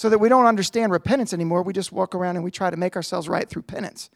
[0.00, 1.62] so that we don't understand repentance anymore.
[1.62, 4.08] We just walk around and we try to make ourselves right through penance.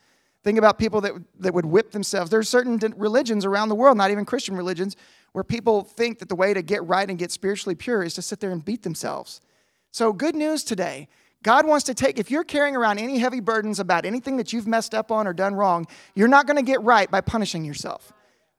[0.43, 2.31] Think about people that, that would whip themselves.
[2.31, 4.97] There are certain religions around the world, not even Christian religions,
[5.33, 8.23] where people think that the way to get right and get spiritually pure is to
[8.23, 9.43] sit there and beat themselves.
[9.91, 11.07] So, good news today.
[11.43, 14.67] God wants to take, if you're carrying around any heavy burdens about anything that you've
[14.67, 18.11] messed up on or done wrong, you're not going to get right by punishing yourself.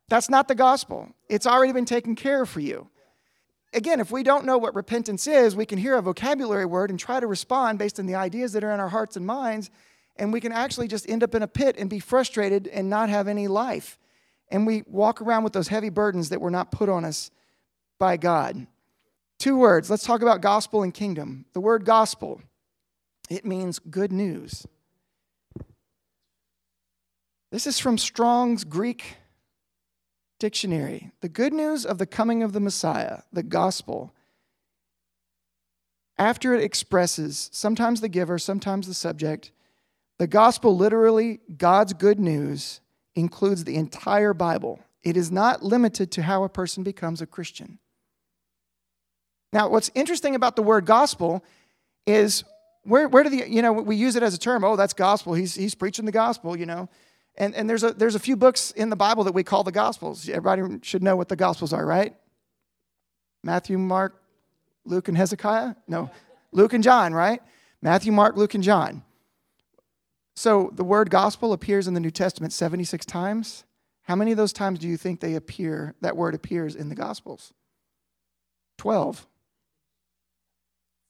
[0.09, 1.09] That's not the gospel.
[1.27, 2.88] It's already been taken care of for you.
[3.75, 6.97] Again, if we don't know what repentance is, we can hear a vocabulary word and
[6.97, 9.69] try to respond based on the ideas that are in our hearts and minds,
[10.15, 13.09] and we can actually just end up in a pit and be frustrated and not
[13.09, 13.99] have any life.
[14.49, 17.31] And we walk around with those heavy burdens that were not put on us
[17.99, 18.65] by God.
[19.39, 19.89] Two words.
[19.89, 21.43] Let's talk about gospel and kingdom.
[21.51, 22.41] The word gospel,
[23.29, 24.65] it means good news.
[27.51, 29.17] This is from Strong's Greek
[30.39, 34.13] Dictionary The good news of the coming of the Messiah, the gospel,
[36.17, 39.52] after it expresses sometimes the giver, sometimes the subject,
[40.17, 42.80] the gospel, literally God's good news,
[43.15, 44.80] includes the entire Bible.
[45.04, 47.80] It is not limited to how a person becomes a Christian.
[49.52, 51.43] Now, what's interesting about the word gospel
[52.06, 52.43] is
[52.84, 55.34] where, where do the, you know, we use it as a term, oh, that's gospel.
[55.34, 56.89] He's, he's preaching the gospel, you know.
[57.38, 59.71] And, and there's, a, there's a few books in the Bible that we call the
[59.71, 60.30] Gospels.
[60.30, 62.15] Everybody should know what the Gospels are, right?
[63.43, 64.21] Matthew, Mark,
[64.86, 65.76] Luke, and Hezekiah?
[65.88, 66.10] No,
[66.52, 67.41] Luke and John, right?
[67.82, 69.04] Matthew, Mark, Luke, and John.
[70.36, 73.63] So the word gospel appears in the New Testament 76 times.
[74.04, 76.95] How many of those times do you think they appear, that word appears in the
[76.95, 77.54] Gospels?
[78.78, 79.26] 12.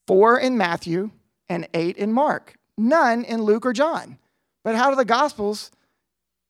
[0.07, 1.11] Four in Matthew
[1.49, 2.55] and eight in Mark.
[2.77, 4.17] None in Luke or John.
[4.63, 5.71] But how do the Gospels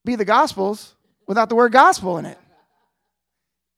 [0.05, 0.95] be the Gospels
[1.27, 2.37] without the word gospel in it.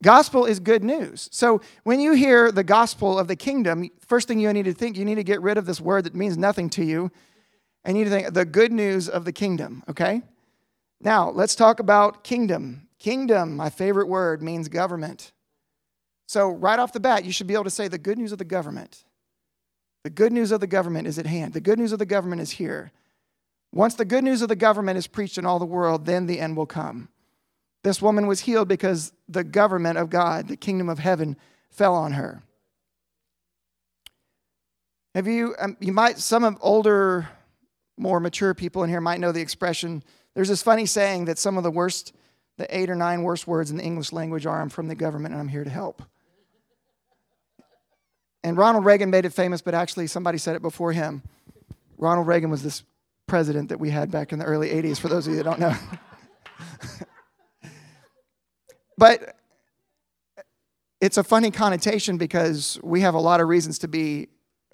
[0.04, 1.28] Gospel is good news.
[1.32, 4.96] So when you hear the gospel of the kingdom, first thing you need to think,
[4.96, 7.12] you need to get rid of this word that means nothing to you.
[7.84, 10.22] And you need to think the good news of the kingdom, okay?
[11.02, 12.90] Now, let's talk about kingdom.
[13.00, 15.32] Kingdom, my favorite word, means government.
[16.28, 18.38] So, right off the bat, you should be able to say the good news of
[18.38, 19.04] the government.
[20.04, 21.54] The good news of the government is at hand.
[21.54, 22.92] The good news of the government is here.
[23.74, 26.40] Once the good news of the government is preached in all the world, then the
[26.40, 27.10] end will come.
[27.84, 31.38] This woman was healed because the government of God, the kingdom of heaven,
[31.70, 32.44] fell on her.
[35.16, 37.30] Have you, um, you might, some of older,
[37.98, 40.04] more mature people in here might know the expression.
[40.34, 42.14] There's this funny saying that some of the worst,
[42.58, 45.34] the eight or nine worst words in the English language are I'm from the government
[45.34, 46.04] and I'm here to help.
[48.44, 51.24] And Ronald Reagan made it famous, but actually somebody said it before him.
[51.98, 52.84] Ronald Reagan was this
[53.28, 55.60] president that we had back in the early 80s, for those of you that don't
[55.60, 55.76] know.
[58.98, 59.36] but
[61.00, 64.30] it's a funny connotation because we have a lot of reasons to be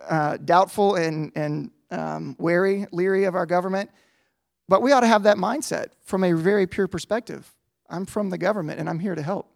[0.07, 3.89] uh, doubtful and, and um, wary, leery of our government.
[4.69, 7.53] But we ought to have that mindset from a very pure perspective.
[7.89, 9.49] I'm from the government and I'm here to help.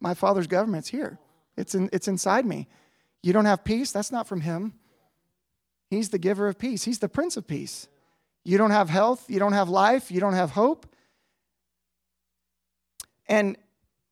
[0.00, 1.18] My father's government's here.
[1.56, 2.68] It's in, it's inside me.
[3.22, 3.92] You don't have peace?
[3.92, 4.74] That's not from him.
[5.88, 6.84] He's the giver of peace.
[6.84, 7.86] He's the prince of peace.
[8.44, 10.86] You don't have health, you don't have life, you don't have hope.
[13.26, 13.56] And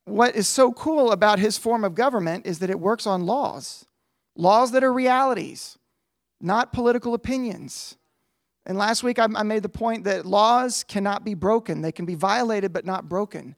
[0.05, 3.85] what is so cool about his form of government is that it works on laws,
[4.35, 5.79] laws that are realities,
[6.41, 7.97] not political opinions.
[8.65, 11.83] And last week I, made the point that laws cannot be broken.
[11.83, 13.55] They can be violated but not broken.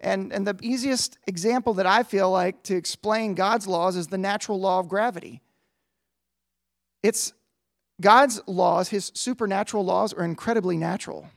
[0.00, 4.18] And, and the easiest example that I feel like to explain God's laws is the
[4.18, 5.42] natural law of gravity.
[7.02, 7.32] It's
[8.00, 11.28] God's laws, his supernatural laws, are incredibly natural.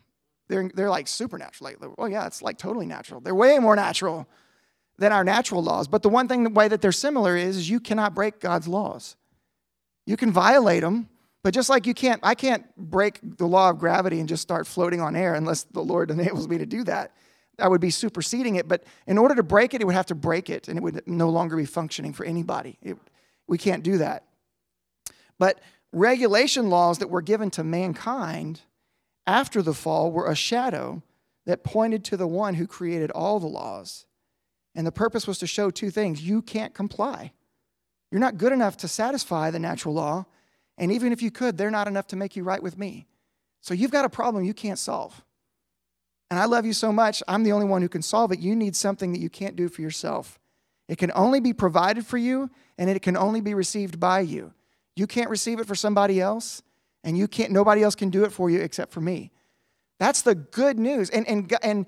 [0.48, 1.72] They're, they're like supernatural.
[1.72, 3.20] Like, oh, yeah, it's like totally natural.
[3.20, 4.28] They're way more natural
[4.98, 5.88] than our natural laws.
[5.88, 8.68] But the one thing, the way that they're similar is, is you cannot break God's
[8.68, 9.16] laws.
[10.06, 11.10] You can violate them,
[11.44, 14.68] but just like you can't, I can't break the law of gravity and just start
[14.68, 17.14] floating on air unless the Lord enables me to do that.
[17.60, 18.68] I would be superseding it.
[18.68, 21.08] But in order to break it, it would have to break it and it would
[21.08, 22.78] no longer be functioning for anybody.
[22.82, 22.98] It,
[23.48, 24.26] we can't do that.
[25.38, 25.60] But
[25.94, 28.62] regulation laws that were given to mankind
[29.26, 31.02] after the fall were a shadow
[31.46, 34.06] that pointed to the one who created all the laws.
[34.76, 37.32] And the purpose was to show two things you can't comply.
[38.12, 40.26] You're not good enough to satisfy the natural law.
[40.78, 43.08] And even if you could, they're not enough to make you right with me.
[43.62, 45.24] So you've got a problem you can't solve.
[46.30, 48.40] And I love you so much, I'm the only one who can solve it.
[48.40, 50.40] You need something that you can't do for yourself.
[50.88, 54.54] It can only be provided for you, and it can only be received by you.
[54.96, 56.62] You can't receive it for somebody else,
[57.04, 59.32] and you can't, nobody else can do it for you except for me.
[60.00, 61.10] That's the good news.
[61.10, 61.86] And, and, and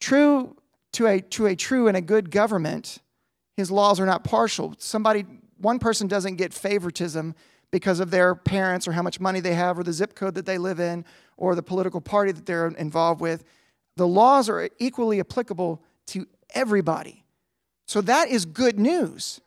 [0.00, 0.56] true
[0.92, 2.98] to a, to a true and a good government,
[3.56, 4.74] his laws are not partial.
[4.78, 5.24] Somebody,
[5.58, 7.34] one person doesn't get favoritism
[7.70, 10.46] because of their parents or how much money they have or the zip code that
[10.46, 11.04] they live in
[11.36, 13.44] or the political party that they're involved with.
[13.96, 17.24] The laws are equally applicable to everybody.
[17.86, 19.40] So that is good news.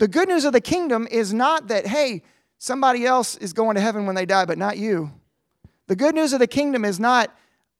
[0.00, 2.22] The good news of the kingdom is not that, hey,
[2.56, 5.12] somebody else is going to heaven when they die, but not you.
[5.88, 7.30] The good news of the kingdom is not,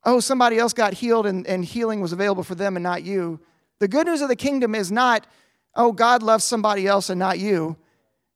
[0.05, 3.41] oh, somebody else got healed and, and healing was available for them and not you.
[3.79, 5.27] The good news of the kingdom is not,
[5.75, 7.79] oh, God loves somebody else and not you.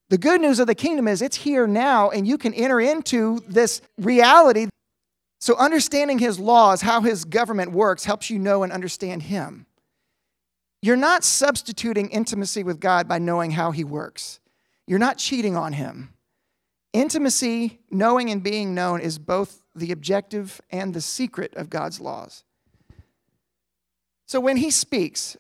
[0.09, 3.41] The good news of the kingdom is it's here now and you can enter into
[3.47, 4.69] this reality.
[5.41, 9.67] So, understanding his laws, how his government works, helps you know and understand him.
[10.85, 14.39] You're not substituting intimacy with God by knowing how He works.
[14.87, 16.13] You're not cheating on Him.
[16.93, 22.45] Intimacy, knowing and being known, is both the objective and the secret of God's laws.
[24.27, 25.39] So when He speaks,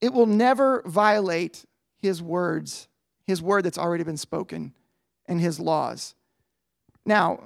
[0.00, 1.66] it will never violate
[1.98, 2.88] His words,
[3.26, 4.72] His word that's already been spoken,
[5.26, 6.14] and His laws.
[7.04, 7.40] Now,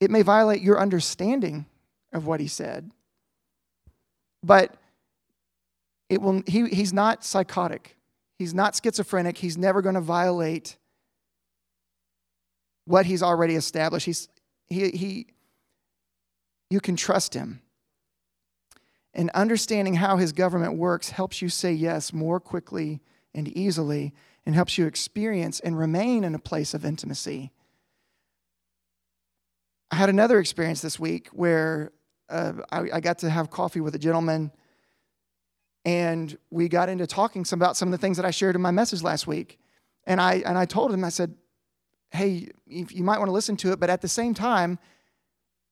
[0.00, 1.66] it may violate your understanding
[2.16, 2.90] of what he said.
[4.42, 4.74] But
[6.08, 7.96] it will, he, he's not psychotic.
[8.38, 9.38] He's not schizophrenic.
[9.38, 10.76] He's never going to violate
[12.86, 14.06] what he's already established.
[14.06, 14.28] He's,
[14.68, 15.26] he, he,
[16.70, 17.60] you can trust him.
[19.12, 23.00] And understanding how his government works helps you say yes more quickly
[23.34, 24.12] and easily
[24.44, 27.50] and helps you experience and remain in a place of intimacy.
[29.90, 31.92] I had another experience this week where
[32.28, 32.52] I,
[32.94, 34.50] I, got to have coffee with a gentleman,
[35.84, 38.62] and we got into talking some about some of the things that I shared in
[38.62, 39.58] my message last week.
[40.04, 41.34] And I and I told him, I said,
[42.10, 44.78] "Hey, you might want to listen to it, but at the same time,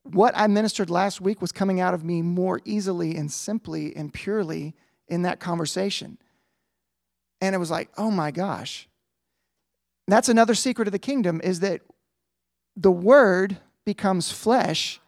[0.03, 4.13] what I ministered last week was coming out of me more easily and simply and
[4.13, 4.75] purely
[5.07, 6.17] in that conversation."
[7.41, 8.87] And it was like, "Oh my gosh."
[10.07, 11.81] That's another secret of the kingdom is that
[12.75, 14.99] the word becomes flesh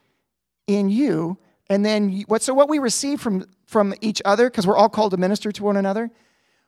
[0.68, 1.38] in you.
[1.70, 5.12] And then what, so what we receive from, from each other, because we're all called
[5.12, 6.12] to minister to one another,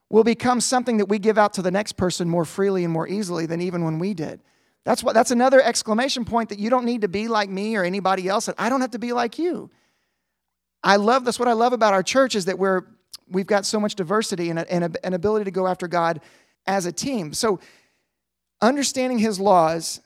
[0.10, 3.08] will become something that we give out to the next person more freely and more
[3.08, 4.42] easily than even when we did.
[4.86, 7.84] That's what that's another exclamation point that you don't need to be like me or
[7.84, 9.70] anybody else, and I don't have to be like you.
[10.84, 12.84] I love that's what I love about our church is that we're
[13.30, 16.22] we've got so much diversity and, a, and a, an ability to go after God
[16.66, 17.34] as a team.
[17.34, 17.60] So
[18.62, 20.02] understanding his laws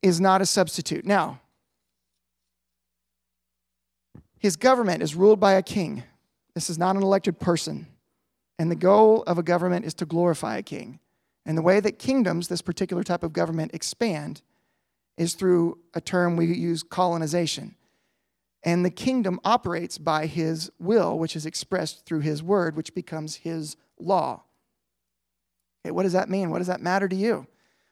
[0.00, 1.04] is not a substitute.
[1.04, 1.40] Now,
[4.42, 6.02] his government is ruled by a king.
[6.52, 7.86] This is not an elected person.
[8.58, 10.98] And the goal of a government is to glorify a king.
[11.46, 14.42] And the way that kingdoms, this particular type of government, expand
[15.16, 17.76] is through a term we use colonization.
[18.64, 23.36] And the kingdom operates by his will, which is expressed through his word, which becomes
[23.36, 24.42] his law.
[25.84, 26.50] Okay, what does that mean?
[26.50, 27.46] What does that matter to you?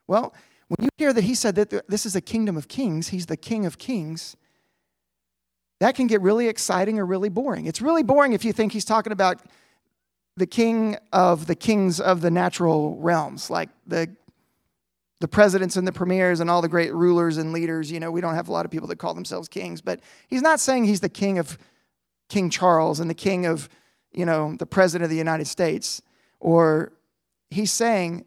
[0.09, 0.35] Well,
[0.71, 3.37] When you hear that he said that this is a kingdom of kings, he's the
[3.37, 4.37] king of kings,
[5.81, 7.67] that can get really exciting or really boring.
[7.67, 9.41] It's really boring if you think he's talking about
[10.37, 14.15] the king of the kings of the natural realms, like the
[15.21, 17.93] the presidents and the premiers and all the great rulers and leaders.
[17.93, 20.43] You know, we don't have a lot of people that call themselves kings, but he's
[20.43, 21.59] not saying he's the king of
[22.31, 23.69] King Charles and the king of,
[24.13, 26.01] you know, the president of the United States.
[26.39, 26.93] Or
[27.51, 28.25] he's saying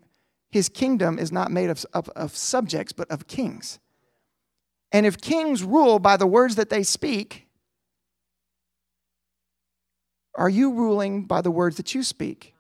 [0.52, 3.80] his kingdom is not made of, of, of subjects, but of kings.
[4.94, 7.48] And if kings rule by the words that they speak,
[10.36, 12.54] are you ruling by the words that you speak?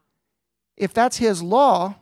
[0.76, 1.96] If that's his law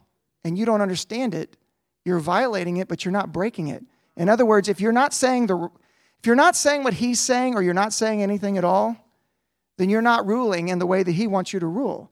[0.44, 1.58] and you don't understand it,
[2.06, 3.84] you're violating it, but you're not breaking it.
[4.16, 5.70] In other words, if you're not saying the
[6.20, 8.96] if you're not saying what he's saying or you're not saying anything at all,
[9.78, 12.12] then you're not ruling in the way that he wants you to rule.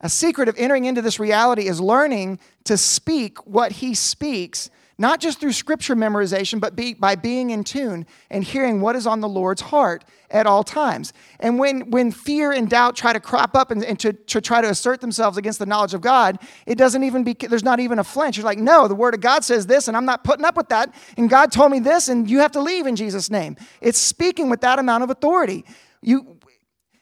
[0.00, 4.70] A secret of entering into this reality is learning to speak what he speaks
[5.02, 9.04] not just through scripture memorization, but be, by being in tune and hearing what is
[9.04, 11.12] on the Lord's heart at all times.
[11.40, 14.60] And when, when fear and doubt try to crop up and, and to, to try
[14.60, 17.98] to assert themselves against the knowledge of God, it doesn't even be, there's not even
[17.98, 18.36] a flinch.
[18.36, 20.68] You're like, no, the word of God says this, and I'm not putting up with
[20.68, 20.94] that.
[21.16, 23.56] And God told me this, and you have to leave in Jesus' name.
[23.80, 25.64] It's speaking with that amount of authority.
[26.00, 26.38] You,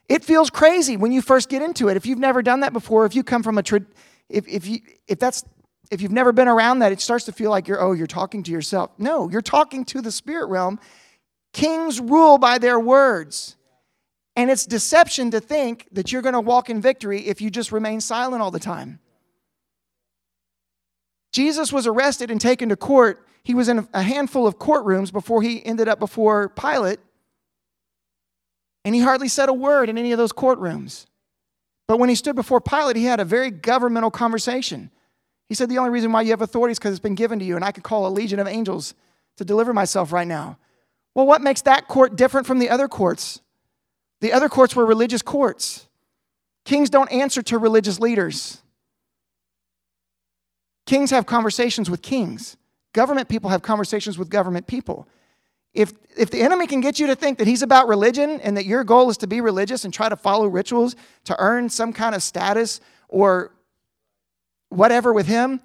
[0.09, 1.99] it feels crazy when you first get into it.
[1.99, 3.63] If you've never done that before, if you come from a,
[4.31, 5.45] if, if, you, if that's
[5.91, 8.43] if you've never been around that, it starts to feel like you're, oh, you're talking
[8.45, 8.91] to yourself.
[8.97, 10.79] No, you're talking to the spirit realm.
[11.53, 13.57] Kings rule by their words.
[14.37, 17.73] And it's deception to think that you're going to walk in victory if you just
[17.73, 19.01] remain silent all the time.
[21.33, 23.27] Jesus was arrested and taken to court.
[23.43, 27.01] He was in a handful of courtrooms before he ended up before Pilate.
[28.85, 31.07] And he hardly said a word in any of those courtrooms.
[31.89, 34.91] But when he stood before Pilate, he had a very governmental conversation.
[35.51, 37.45] He said, The only reason why you have authority is because it's been given to
[37.45, 38.95] you, and I could call a legion of angels
[39.37, 40.59] to deliver myself right now.
[41.13, 43.41] Well, what makes that court different from the other courts?
[44.21, 45.89] The other courts were religious courts.
[46.65, 48.63] Kings don't answer to religious leaders.
[50.87, 52.57] Kings have conversations with kings.
[52.93, 55.09] Government people have conversations with government people.
[55.75, 58.67] If, if the enemy can get you to think that he's about religion and that
[58.67, 62.15] your goal is to be religious and try to follow rituals to earn some kind
[62.15, 63.51] of status or
[64.71, 65.61] whatever with him,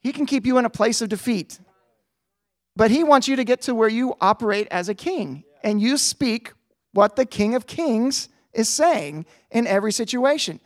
[0.00, 1.60] he can keep you in a place of defeat.
[2.74, 5.96] But he wants you to get to where you operate as a king and you
[5.96, 6.52] speak
[6.92, 10.60] what the King of Kings is saying in every situation.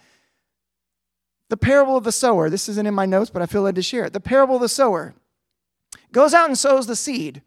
[1.49, 3.83] The parable of the sower, this isn't in my notes, but I feel led to
[3.83, 4.13] share it.
[4.13, 5.15] The parable of the sower
[6.13, 7.43] goes out and sows the seed.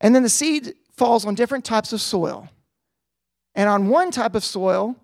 [0.00, 2.48] And then the seed falls on different types of soil.
[3.54, 4.96] And on one type of soil,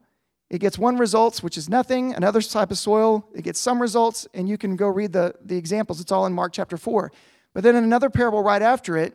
[0.51, 2.15] it gets one results, which is nothing.
[2.15, 5.57] Another type of soil, it gets some results, and you can go read the, the
[5.57, 6.01] examples.
[6.01, 7.13] It's all in Mark chapter 4.
[7.53, 9.15] But then in another parable right after it,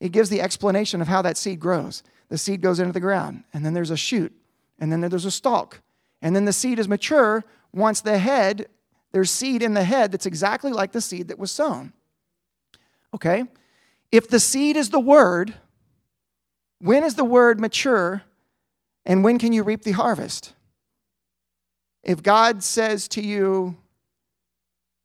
[0.00, 2.02] it gives the explanation of how that seed grows.
[2.28, 4.32] The seed goes into the ground, and then there's a shoot,
[4.78, 5.80] and then there's a stalk.
[6.22, 8.66] And then the seed is mature once the head,
[9.12, 11.92] there's seed in the head that's exactly like the seed that was sown.
[13.12, 13.44] Okay?
[14.12, 15.54] If the seed is the word,
[16.78, 18.22] when is the word mature
[19.06, 20.54] and when can you reap the harvest?
[22.02, 23.76] If God says to you,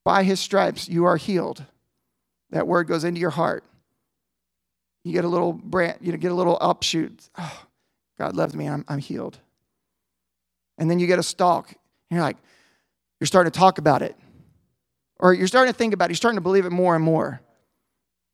[0.04, 1.64] by his stripes you are healed,
[2.52, 3.64] that word goes into your heart.
[5.04, 7.30] You get a little branch, you get a little upshoot.
[7.38, 7.66] Oh,
[8.18, 9.38] God loves me, I'm, I'm healed.
[10.78, 12.38] And then you get a stalk, and you're like,
[13.20, 14.16] you're starting to talk about it.
[15.20, 17.42] Or you're starting to think about it, you're starting to believe it more and more.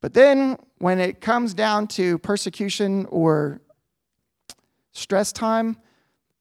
[0.00, 3.60] But then when it comes down to persecution or
[4.96, 5.76] stress time,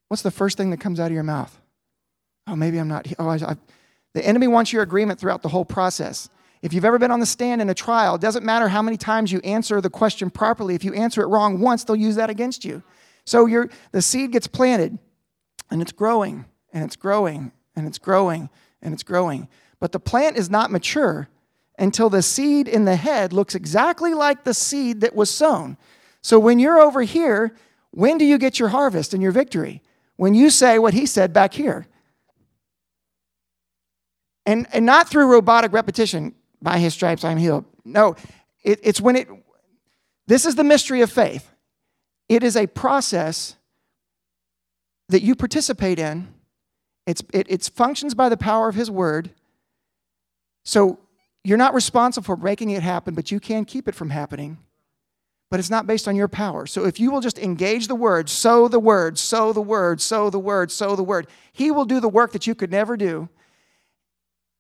[0.08, 1.60] what's the first thing that comes out of your mouth?
[2.48, 3.08] Oh, maybe I'm not.
[3.20, 3.58] Oh, I, I,
[4.14, 6.30] the enemy wants your agreement throughout the whole process.
[6.62, 8.98] If you've ever been on the stand in a trial, it doesn't matter how many
[8.98, 10.74] times you answer the question properly.
[10.74, 12.82] If you answer it wrong once, they'll use that against you.
[13.26, 14.98] So you the seed gets planted
[15.70, 18.50] and it's growing and it's growing and it's growing
[18.82, 19.48] and it's growing.
[19.80, 21.28] But the plant is not mature
[21.78, 25.78] until the seed in the head looks exactly like the seed that was sown.
[26.22, 27.56] So when you're over here
[27.96, 29.82] when do you get your harvest and your victory?
[30.18, 31.88] When you say what he said back here.
[34.46, 37.64] And, and not through robotic repetition, by his stripes I'm healed.
[37.86, 38.18] No,
[38.64, 39.30] it, it's when it,
[40.28, 41.50] this is the mystery of faith.
[42.28, 43.56] It is a process
[45.08, 46.28] that you participate in.
[47.08, 49.30] It's, it it's functions by the power of his word.
[50.66, 51.00] So
[51.46, 54.58] you're not responsible for making it happen, but you can keep it from happening
[55.50, 56.66] but it's not based on your power.
[56.66, 60.30] So if you will just engage the word, sow the word, sow the word, sow
[60.30, 63.30] the word, sow the word, he will do the work that you could never do.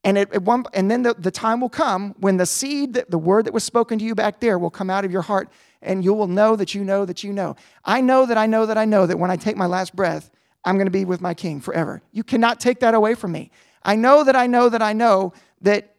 [0.03, 3.09] And, it, it one, and then the, the time will come when the seed, that,
[3.09, 5.49] the word that was spoken to you back there, will come out of your heart,
[5.81, 7.55] and you will know that you know that you know.
[7.83, 10.29] I know that I know that I know that when I take my last breath,
[10.63, 12.03] I'm going to be with my king forever.
[12.11, 13.49] You cannot take that away from me.
[13.81, 15.94] I know that I know that I know that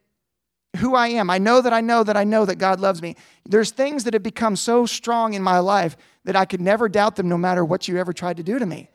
[0.77, 1.31] who I am.
[1.31, 3.17] I know that I know that I know that God loves me.
[3.45, 7.17] There's things that have become so strong in my life that I could never doubt
[7.17, 8.89] them no matter what you ever tried to do to me.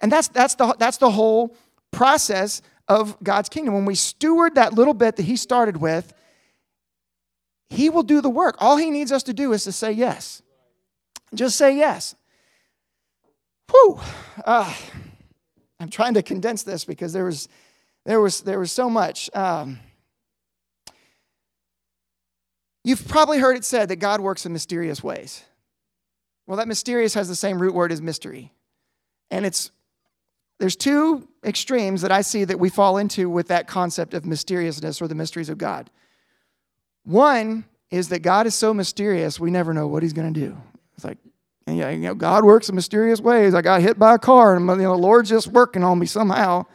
[0.00, 1.56] And that's, that's, the, that's the whole
[1.90, 3.74] process of God's kingdom.
[3.74, 6.12] When we steward that little bit that He started with,
[7.68, 8.56] He will do the work.
[8.58, 10.42] All He needs us to do is to say yes.
[11.34, 12.14] Just say yes.
[13.70, 14.00] Whew.
[14.44, 14.74] Uh,
[15.78, 17.48] I'm trying to condense this because there was,
[18.04, 19.30] there was, there was so much.
[19.34, 19.78] Um,
[22.84, 25.44] You've probably heard it said that God works in mysterious ways.
[26.46, 28.52] Well, that mysterious has the same root word as mystery.
[29.30, 29.70] And it's
[30.58, 35.00] there's two extremes that I see that we fall into with that concept of mysteriousness
[35.00, 35.90] or the mysteries of God.
[37.04, 40.56] One is that God is so mysterious, we never know what he's going to do.
[40.94, 41.16] It's like,
[41.66, 43.54] you know, God works in mysterious ways.
[43.54, 46.06] I got hit by a car and you know, the Lord's just working on me
[46.06, 46.66] somehow.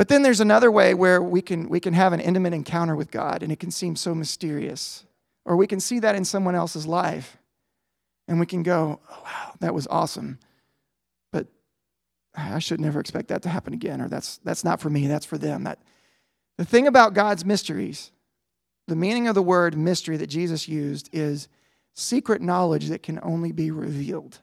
[0.00, 3.10] But then there's another way where we can, we can have an intimate encounter with
[3.10, 5.04] God and it can seem so mysterious.
[5.44, 7.36] Or we can see that in someone else's life
[8.26, 10.38] and we can go, oh, wow, that was awesome.
[11.32, 11.48] But
[12.34, 15.26] I should never expect that to happen again, or that's, that's not for me, that's
[15.26, 15.64] for them.
[15.64, 15.80] That,
[16.56, 18.10] the thing about God's mysteries,
[18.88, 21.46] the meaning of the word mystery that Jesus used is
[21.94, 24.38] secret knowledge that can only be revealed.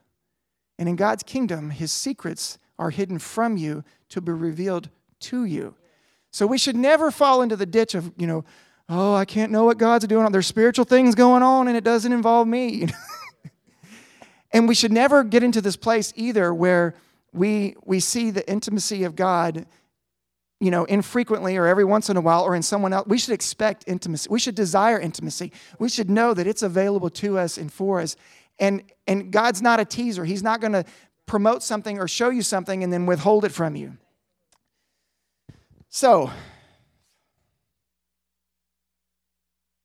[0.78, 4.90] And in God's kingdom, his secrets are hidden from you to be revealed
[5.20, 5.74] to you.
[6.30, 8.44] So we should never fall into the ditch of, you know,
[8.88, 10.30] oh, I can't know what God's doing.
[10.32, 12.88] There's spiritual things going on and it doesn't involve me.
[14.52, 16.94] and we should never get into this place either where
[17.32, 19.66] we, we see the intimacy of God,
[20.60, 23.06] you know, infrequently or every once in a while or in someone else.
[23.06, 24.28] We should expect intimacy.
[24.30, 25.52] We should desire intimacy.
[25.78, 28.16] We should know that it's available to us and for us.
[28.58, 30.24] And, and God's not a teaser.
[30.24, 30.84] He's not going to
[31.26, 33.98] promote something or show you something and then withhold it from you.
[35.90, 36.32] So, a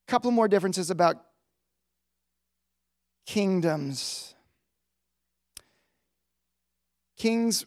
[0.07, 1.23] couple more differences about
[3.25, 4.35] kingdoms.
[7.17, 7.65] Kings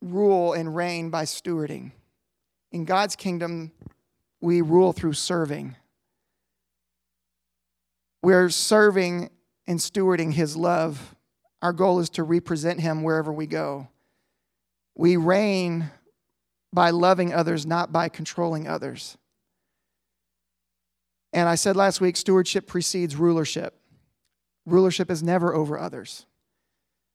[0.00, 1.90] rule and reign by stewarding.
[2.70, 3.72] In God's kingdom,
[4.40, 5.74] we rule through serving.
[8.22, 9.30] We're serving
[9.66, 11.16] and stewarding His love.
[11.62, 13.88] Our goal is to represent Him wherever we go.
[14.94, 15.90] We reign
[16.76, 19.16] by loving others, not by controlling others.
[21.32, 23.74] And I said last week stewardship precedes rulership.
[24.66, 26.26] Rulership is never over others.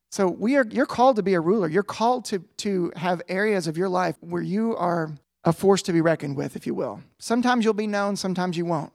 [0.10, 1.68] So we are, you're called to be a ruler.
[1.68, 5.12] You're called to, to have areas of your life where you are
[5.44, 7.02] a force to be reckoned with, if you will.
[7.20, 8.92] Sometimes you'll be known, sometimes you won't.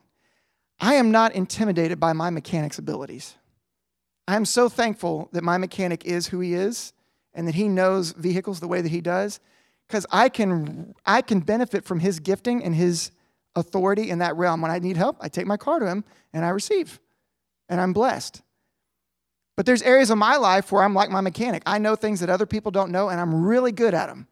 [0.80, 3.36] I am not intimidated by my mechanic's abilities.
[4.26, 6.92] I am so thankful that my mechanic is who he is
[7.32, 9.38] and that he knows vehicles the way that he does
[9.86, 13.10] because I can, I can benefit from his gifting and his
[13.54, 14.60] authority in that realm.
[14.60, 17.00] When I need help, I take my car to him and I receive,
[17.68, 18.42] and I'm blessed.
[19.56, 21.62] But there's areas of my life where I'm like my mechanic.
[21.64, 24.28] I know things that other people don't know, and I'm really good at them.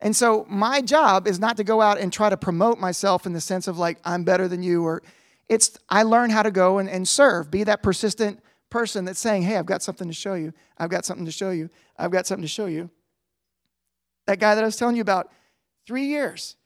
[0.00, 3.32] And so my job is not to go out and try to promote myself in
[3.32, 5.02] the sense of like, I'm better than you, or
[5.48, 8.40] it's, I learn how to go and, and serve, be that persistent
[8.70, 10.52] person that's saying, Hey, I've got something to show you.
[10.76, 11.70] I've got something to show you.
[11.96, 12.90] I've got something to show you.
[14.28, 15.32] That guy that I was telling you about,
[15.86, 16.56] three years.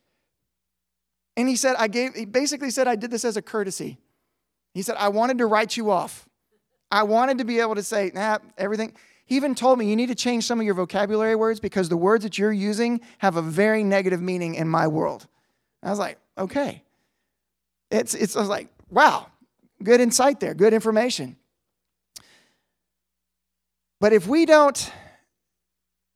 [1.36, 3.98] And he said, I gave, he basically said, I did this as a courtesy.
[4.74, 6.28] He said, I wanted to write you off.
[6.90, 8.94] I wanted to be able to say, nah, everything.
[9.26, 11.96] He even told me, you need to change some of your vocabulary words because the
[11.96, 15.28] words that you're using have a very negative meaning in my world.
[15.84, 16.82] I was like, okay.
[17.92, 19.28] It's, it's, I was like, wow,
[19.84, 21.36] good insight there, good information.
[24.00, 24.92] But if we don't,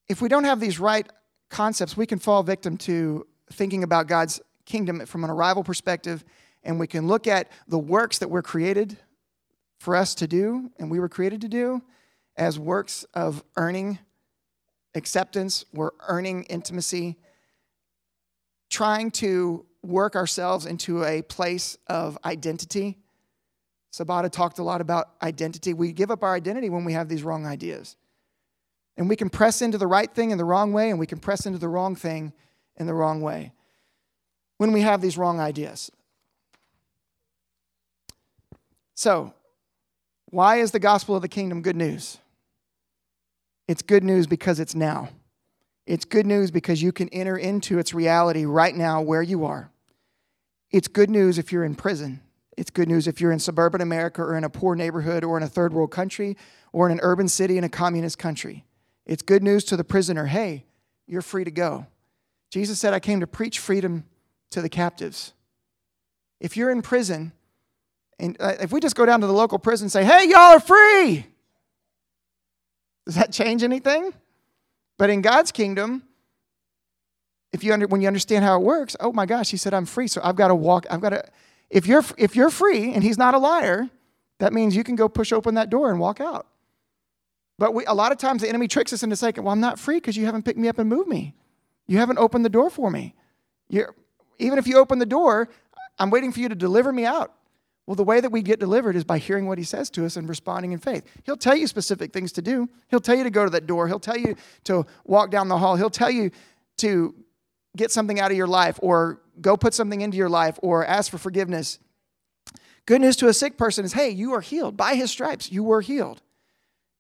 [0.09, 1.09] if we don't have these right
[1.49, 6.25] concepts, we can fall victim to thinking about God's kingdom from an arrival perspective,
[6.65, 8.97] and we can look at the works that we're created
[9.79, 11.83] for us to do and we were created to do
[12.37, 13.99] as works of earning
[14.95, 17.17] acceptance, we're earning intimacy,
[18.71, 22.99] trying to work ourselves into a place of identity.
[23.93, 25.73] Sabata talked a lot about identity.
[25.73, 27.97] We give up our identity when we have these wrong ideas.
[28.97, 31.19] And we can press into the right thing in the wrong way, and we can
[31.19, 32.33] press into the wrong thing
[32.77, 33.53] in the wrong way
[34.59, 35.91] when we have these wrong ideas.
[38.95, 39.35] So,
[40.31, 42.19] why is the gospel of the kingdom good news?
[43.69, 45.11] It's good news because it's now.
[45.87, 49.71] It's good news because you can enter into its reality right now where you are.
[50.71, 52.21] It's good news if you're in prison.
[52.57, 55.43] It's good news if you're in suburban America or in a poor neighborhood or in
[55.43, 56.37] a third world country
[56.73, 58.65] or in an urban city in a communist country.
[59.07, 60.65] It's good news to the prisoner hey,
[61.07, 61.87] you're free to go.
[62.51, 64.05] Jesus said, I came to preach freedom
[64.51, 65.33] to the captives.
[66.41, 67.33] If you're in prison,
[68.19, 70.55] and uh, if we just go down to the local prison and say, hey, y'all
[70.55, 71.27] are free,
[73.05, 74.13] does that change anything?
[74.99, 76.03] But in God's kingdom,
[77.53, 79.87] if you under, when you understand how it works, oh my gosh, he said I'm
[79.87, 80.87] free, so I've got to walk.
[80.91, 81.25] I've got to.
[81.71, 83.89] If you're if you're free and he's not a liar,
[84.39, 86.47] that means you can go push open that door and walk out.
[87.59, 89.79] But we, a lot of times the enemy tricks us into saying, "Well, I'm not
[89.79, 91.35] free because you haven't picked me up and moved me.
[91.87, 93.15] You haven't opened the door for me.
[93.69, 93.95] You're,
[94.39, 95.49] even if you open the door,
[95.99, 97.33] I'm waiting for you to deliver me out."
[97.87, 100.17] Well, the way that we get delivered is by hearing what he says to us
[100.17, 101.05] and responding in faith.
[101.23, 102.69] He'll tell you specific things to do.
[102.89, 103.87] He'll tell you to go to that door.
[103.87, 104.35] He'll tell you
[104.65, 105.77] to walk down the hall.
[105.77, 106.33] He'll tell you
[106.79, 107.15] to
[107.77, 111.13] get something out of your life or go put something into your life or ask
[111.13, 111.79] for forgiveness.
[112.87, 114.77] Good news to a sick person is hey, you are healed.
[114.77, 116.23] By his stripes, you were healed.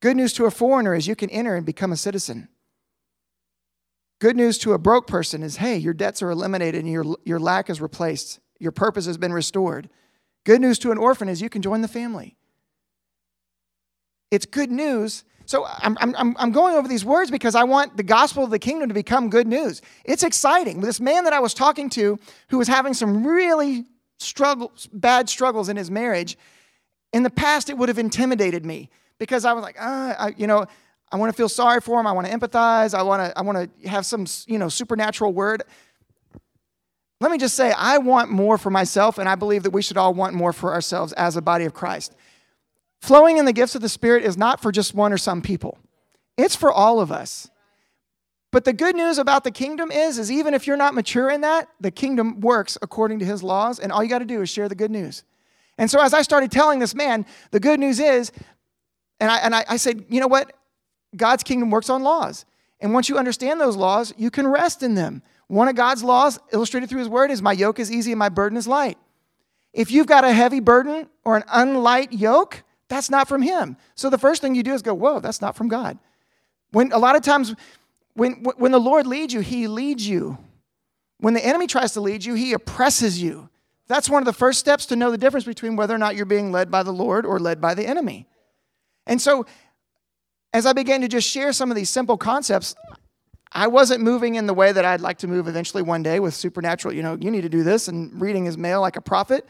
[0.06, 2.46] Good news to a foreigner is you can enter and become a citizen.
[4.20, 7.40] Good news to a broke person is hey, your debts are eliminated and your, your
[7.40, 8.38] lack is replaced.
[8.60, 9.88] Your purpose has been restored.
[10.44, 12.36] Good news to an orphan is you can join the family.
[14.30, 15.24] It's good news.
[15.44, 18.60] So I'm, I'm, I'm going over these words because I want the gospel of the
[18.60, 19.82] kingdom to become good news.
[20.04, 20.82] It's exciting.
[20.82, 22.16] This man that I was talking to
[22.50, 23.86] who was having some really
[24.20, 26.38] struggles, bad struggles in his marriage,
[27.12, 28.88] in the past it would have intimidated me
[29.18, 30.66] because I was like, ah, I, you know,
[31.10, 32.06] I want to feel sorry for him.
[32.06, 32.94] I want to empathize.
[32.94, 35.62] I want to, I want to have some, you know, supernatural word.
[37.20, 39.96] Let me just say, I want more for myself, and I believe that we should
[39.96, 42.14] all want more for ourselves as a body of Christ.
[43.00, 45.78] Flowing in the gifts of the Spirit is not for just one or some people,
[46.36, 47.48] it's for all of us.
[48.52, 51.40] But the good news about the kingdom is, is even if you're not mature in
[51.42, 54.50] that, the kingdom works according to his laws, and all you got to do is
[54.50, 55.24] share the good news.
[55.78, 58.32] And so as I started telling this man, the good news is,
[59.20, 60.52] and I, and I, I said, you know what?
[61.16, 62.44] God's kingdom works on laws.
[62.80, 65.22] And once you understand those laws, you can rest in them.
[65.48, 68.28] One of God's laws, illustrated through His Word, is my yoke is easy and my
[68.28, 68.98] burden is light.
[69.72, 73.76] If you've got a heavy burden or an unlight yoke, that's not from Him.
[73.94, 75.98] So the first thing you do is go, whoa, that's not from God.
[76.72, 77.54] When a lot of times,
[78.14, 80.38] when, when the Lord leads you, He leads you.
[81.18, 83.48] When the enemy tries to lead you, He oppresses you.
[83.88, 86.26] That's one of the first steps to know the difference between whether or not you're
[86.26, 88.26] being led by the Lord or led by the enemy.
[89.06, 89.46] And so,
[90.52, 92.74] as I began to just share some of these simple concepts,
[93.52, 96.34] I wasn't moving in the way that I'd like to move eventually one day with
[96.34, 99.46] supernatural, you know, you need to do this and reading his mail like a prophet.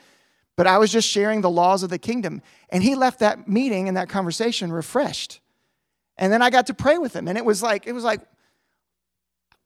[0.56, 2.42] But I was just sharing the laws of the kingdom.
[2.70, 5.40] And he left that meeting and that conversation refreshed.
[6.16, 7.28] And then I got to pray with him.
[7.28, 8.20] And it was like, it was like,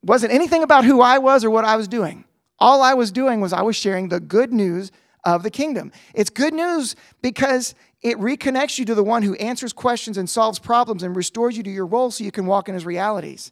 [0.03, 2.25] wasn't anything about who I was or what I was doing.
[2.59, 4.91] All I was doing was I was sharing the good news
[5.23, 5.91] of the kingdom.
[6.13, 10.59] It's good news because it reconnects you to the one who answers questions and solves
[10.59, 13.51] problems and restores you to your role so you can walk in his realities.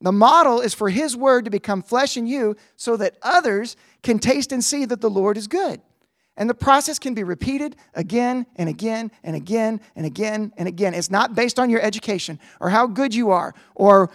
[0.00, 4.18] The model is for His word to become flesh in you so that others can
[4.18, 5.80] taste and see that the Lord is good.
[6.36, 10.94] And the process can be repeated again and again and again and again and again.
[10.94, 14.10] It's not based on your education or how good you are or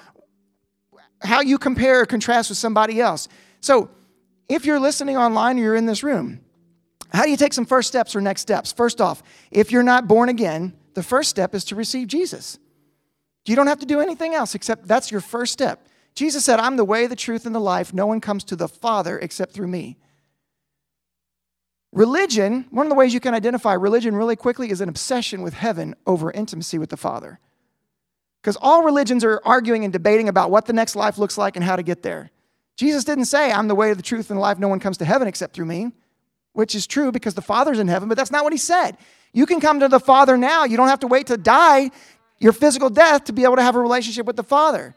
[1.22, 3.28] how you compare or contrast with somebody else.
[3.60, 3.90] So,
[4.48, 6.42] if you're listening online or you're in this room,
[7.14, 8.72] how do you take some first steps or next steps?
[8.72, 12.57] First off, if you're not born again, the first step is to receive Jesus.
[13.45, 15.88] You don't have to do anything else except that's your first step.
[16.16, 17.93] Jesus said, I'm the way, the truth, and the life.
[17.93, 19.97] No one comes to the Father except through me.
[21.91, 25.53] Religion, one of the ways you can identify religion really quickly is an obsession with
[25.53, 27.39] heaven over intimacy with the Father.
[28.41, 31.64] Because all religions are arguing and debating about what the next life looks like and
[31.64, 32.32] how to get there.
[32.76, 34.57] Jesus didn't say, I'm the way, the truth, and the life.
[34.57, 35.91] No one comes to heaven except through me,
[36.54, 38.97] which is true because the Father's in heaven, but that's not what he said.
[39.34, 40.64] You can come to the Father now.
[40.64, 41.91] You don't have to wait to die
[42.39, 44.93] your physical death to be able to have a relationship with the Father.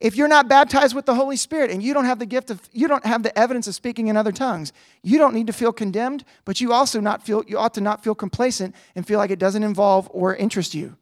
[0.00, 2.66] If you're not baptized with the Holy Spirit and you don't have the gift of,
[2.72, 4.72] you don't have the evidence of speaking in other tongues,
[5.02, 8.02] you don't need to feel condemned, but you also not feel, you ought to not
[8.02, 10.96] feel complacent and feel like it doesn't involve or interest you.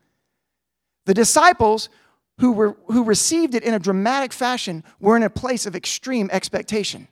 [1.06, 1.88] The disciples
[2.40, 6.28] who, were, who received it in a dramatic fashion were in a place of extreme
[6.32, 7.06] expectation.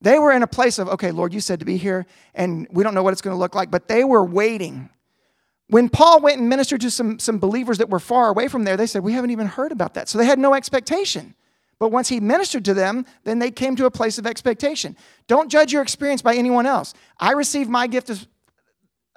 [0.00, 2.84] They were in a place of, okay, Lord, you said to be here, and we
[2.84, 4.90] don't know what it's going to look like, but they were waiting
[5.68, 8.76] when Paul went and ministered to some, some believers that were far away from there,
[8.76, 10.08] they said, We haven't even heard about that.
[10.08, 11.34] So they had no expectation.
[11.78, 14.96] But once he ministered to them, then they came to a place of expectation.
[15.28, 16.92] Don't judge your experience by anyone else.
[17.20, 18.26] I received my gift of,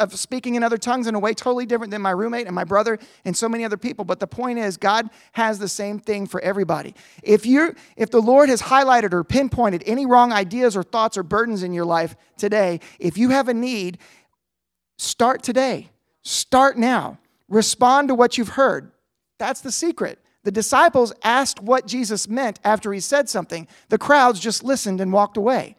[0.01, 2.63] of speaking in other tongues in a way totally different than my roommate and my
[2.63, 4.03] brother and so many other people.
[4.05, 6.95] But the point is, God has the same thing for everybody.
[7.23, 11.23] If you if the Lord has highlighted or pinpointed any wrong ideas or thoughts or
[11.23, 13.99] burdens in your life today, if you have a need,
[14.97, 15.89] start today.
[16.23, 17.17] Start now.
[17.47, 18.91] Respond to what you've heard.
[19.37, 20.19] That's the secret.
[20.43, 23.67] The disciples asked what Jesus meant after he said something.
[23.89, 25.75] The crowds just listened and walked away.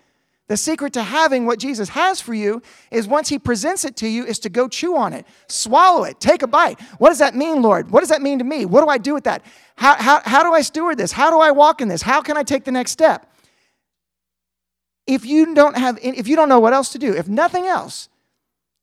[0.53, 4.07] The secret to having what Jesus has for you is once he presents it to
[4.07, 6.78] you is to go chew on it, swallow it, take a bite.
[6.98, 7.90] What does that mean, Lord?
[7.90, 8.66] What does that mean to me?
[8.66, 9.42] What do I do with that?
[9.76, 11.11] How, how, how do I steward this?
[11.11, 12.03] How do I walk in this?
[12.03, 13.32] How can I take the next step?
[15.07, 18.11] If you don't have if you don't know what else to do, if nothing else,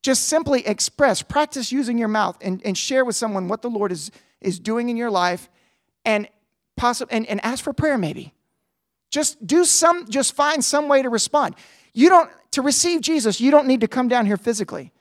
[0.01, 3.91] just simply express, practice using your mouth and, and share with someone what the Lord
[3.91, 4.09] is,
[4.41, 5.47] is doing in your life
[6.03, 6.29] and,
[6.75, 8.33] possibly, and, and ask for prayer maybe.
[9.09, 11.55] Just do some, just find some way to respond.
[11.93, 14.91] You don't, to receive Jesus, you don't need to come down here physically.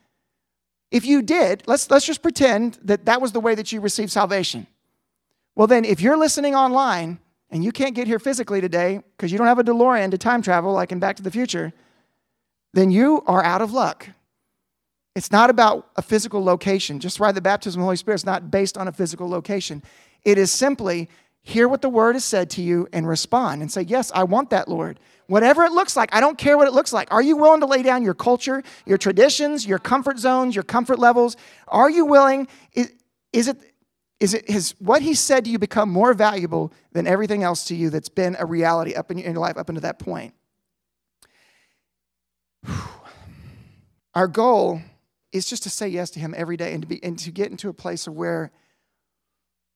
[0.90, 4.10] If you did, let's, let's just pretend that that was the way that you received
[4.10, 4.66] salvation.
[5.54, 7.18] Well, then, if you're listening online
[7.50, 10.40] and you can't get here physically today because you don't have a DeLorean to time
[10.40, 11.72] travel like in Back to the Future,
[12.74, 14.08] then you are out of luck.
[15.16, 17.00] It's not about a physical location.
[17.00, 19.82] Just why the baptism of the Holy Spirit is not based on a physical location.
[20.24, 21.08] It is simply
[21.48, 24.50] hear what the word has said to you and respond and say, Yes, I want
[24.50, 25.00] that, Lord.
[25.28, 27.12] Whatever it looks like, I don't care what it looks like.
[27.12, 30.98] Are you willing to lay down your culture, your traditions, your comfort zones, your comfort
[30.98, 31.36] levels?
[31.68, 32.48] Are you willing?
[32.74, 32.92] Is,
[33.32, 33.56] is it
[34.20, 37.74] is it has what he said to you become more valuable than everything else to
[37.74, 40.34] you that's been a reality up in your life up until that point?
[44.14, 44.82] Our goal
[45.32, 47.50] is just to say yes to him every day and to be and to get
[47.50, 48.50] into a place of where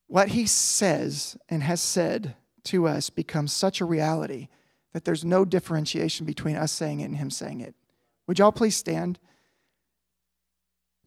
[0.07, 4.48] what he says and has said to us becomes such a reality
[4.92, 7.74] that there's no differentiation between us saying it and him saying it.
[8.26, 9.18] Would y'all please stand?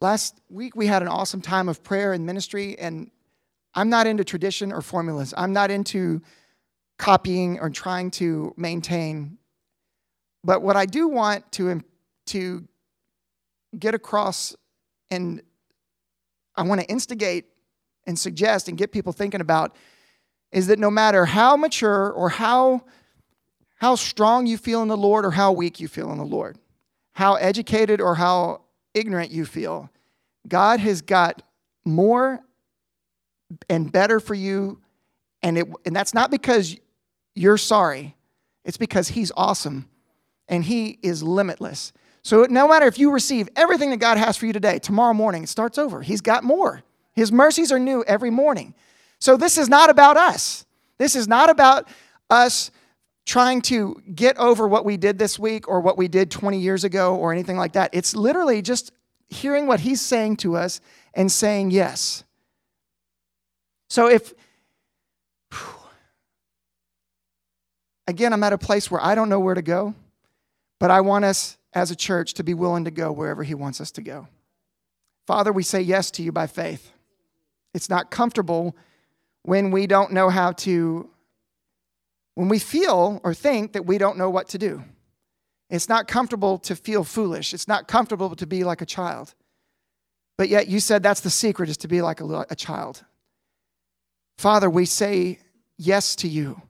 [0.01, 3.09] Last week we had an awesome time of prayer and ministry, and
[3.73, 5.33] I'm not into tradition or formulas.
[5.37, 6.21] I'm not into
[6.97, 9.37] copying or trying to maintain.
[10.43, 11.81] But what I do want to,
[12.27, 12.67] to
[13.77, 14.55] get across
[15.11, 15.41] and
[16.55, 17.45] I want to instigate
[18.07, 19.75] and suggest and get people thinking about
[20.51, 22.81] is that no matter how mature or how
[23.77, 26.57] how strong you feel in the Lord or how weak you feel in the Lord,
[27.11, 28.61] how educated or how
[28.93, 29.89] ignorant you feel,
[30.47, 31.41] God has got
[31.83, 32.39] more
[33.69, 34.81] and better for you
[35.43, 36.75] and it and that's not because
[37.35, 38.15] you're sorry.
[38.63, 39.87] It's because he's awesome
[40.47, 41.91] and he is limitless.
[42.23, 45.43] So no matter if you receive everything that God has for you today, tomorrow morning
[45.43, 46.01] it starts over.
[46.01, 46.81] He's got more.
[47.15, 48.73] His mercies are new every morning.
[49.19, 50.65] So this is not about us.
[50.97, 51.87] This is not about
[52.29, 52.71] us
[53.25, 56.83] trying to get over what we did this week or what we did 20 years
[56.83, 57.89] ago or anything like that.
[57.93, 58.91] It's literally just
[59.27, 60.79] hearing what he's saying to us
[61.13, 62.23] and saying yes.
[63.89, 64.33] So if
[68.07, 69.93] again, I'm at a place where I don't know where to go,
[70.79, 73.81] but I want us as a church to be willing to go wherever He wants
[73.81, 74.27] us to go.
[75.27, 76.91] Father, we say yes to you by faith.
[77.75, 78.73] It's not comfortable
[79.43, 81.09] when we don't know how to,
[82.35, 84.81] when we feel or think that we don't know what to do.
[85.69, 87.53] It's not comfortable to feel foolish.
[87.53, 89.35] It's not comfortable to be like a child.
[90.37, 93.03] But yet you said that's the secret is to be like a, a child.
[94.37, 95.39] Father, we say
[95.77, 96.61] yes to you.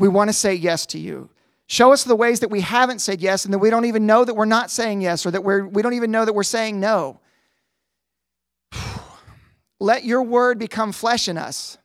[0.00, 1.30] We want to say yes to you.
[1.68, 4.24] Show us the ways that we haven't said yes and that we don't even know
[4.24, 6.80] that we're not saying yes or that we're, we don't even know that we're saying
[6.80, 7.20] no.
[9.80, 11.78] Let your word become flesh in us.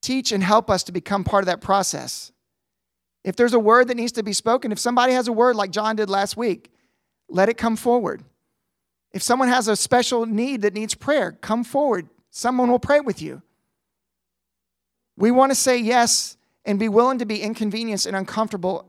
[0.00, 2.32] Teach and help us to become part of that process.
[3.22, 5.70] If there's a word that needs to be spoken, if somebody has a word like
[5.70, 6.72] John did last week,
[7.28, 8.24] let it come forward.
[9.12, 12.08] If someone has a special need that needs prayer, come forward.
[12.30, 13.42] Someone will pray with you.
[15.16, 18.86] We want to say yes and be willing to be inconvenienced and uncomfortable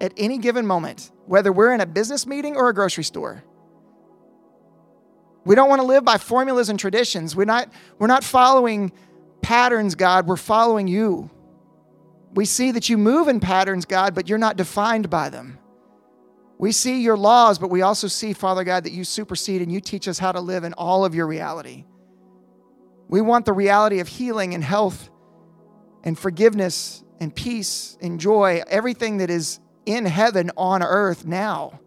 [0.00, 3.44] at any given moment, whether we're in a business meeting or a grocery store.
[5.44, 7.34] We don't want to live by formulas and traditions.
[7.34, 8.92] We're not, we're not following
[9.42, 10.26] patterns, God.
[10.26, 11.30] We're following you.
[12.34, 15.58] We see that you move in patterns, God, but you're not defined by them.
[16.58, 19.80] We see your laws, but we also see, Father God, that you supersede and you
[19.80, 21.86] teach us how to live in all of your reality.
[23.08, 25.08] We want the reality of healing and health
[26.04, 31.80] and forgiveness and peace and joy, everything that is in heaven on earth now.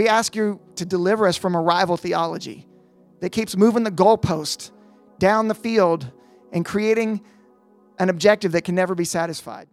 [0.00, 2.66] We ask you to deliver us from arrival theology
[3.20, 4.70] that keeps moving the goalpost
[5.18, 6.10] down the field
[6.54, 7.22] and creating
[7.98, 9.68] an objective that can never be satisfied.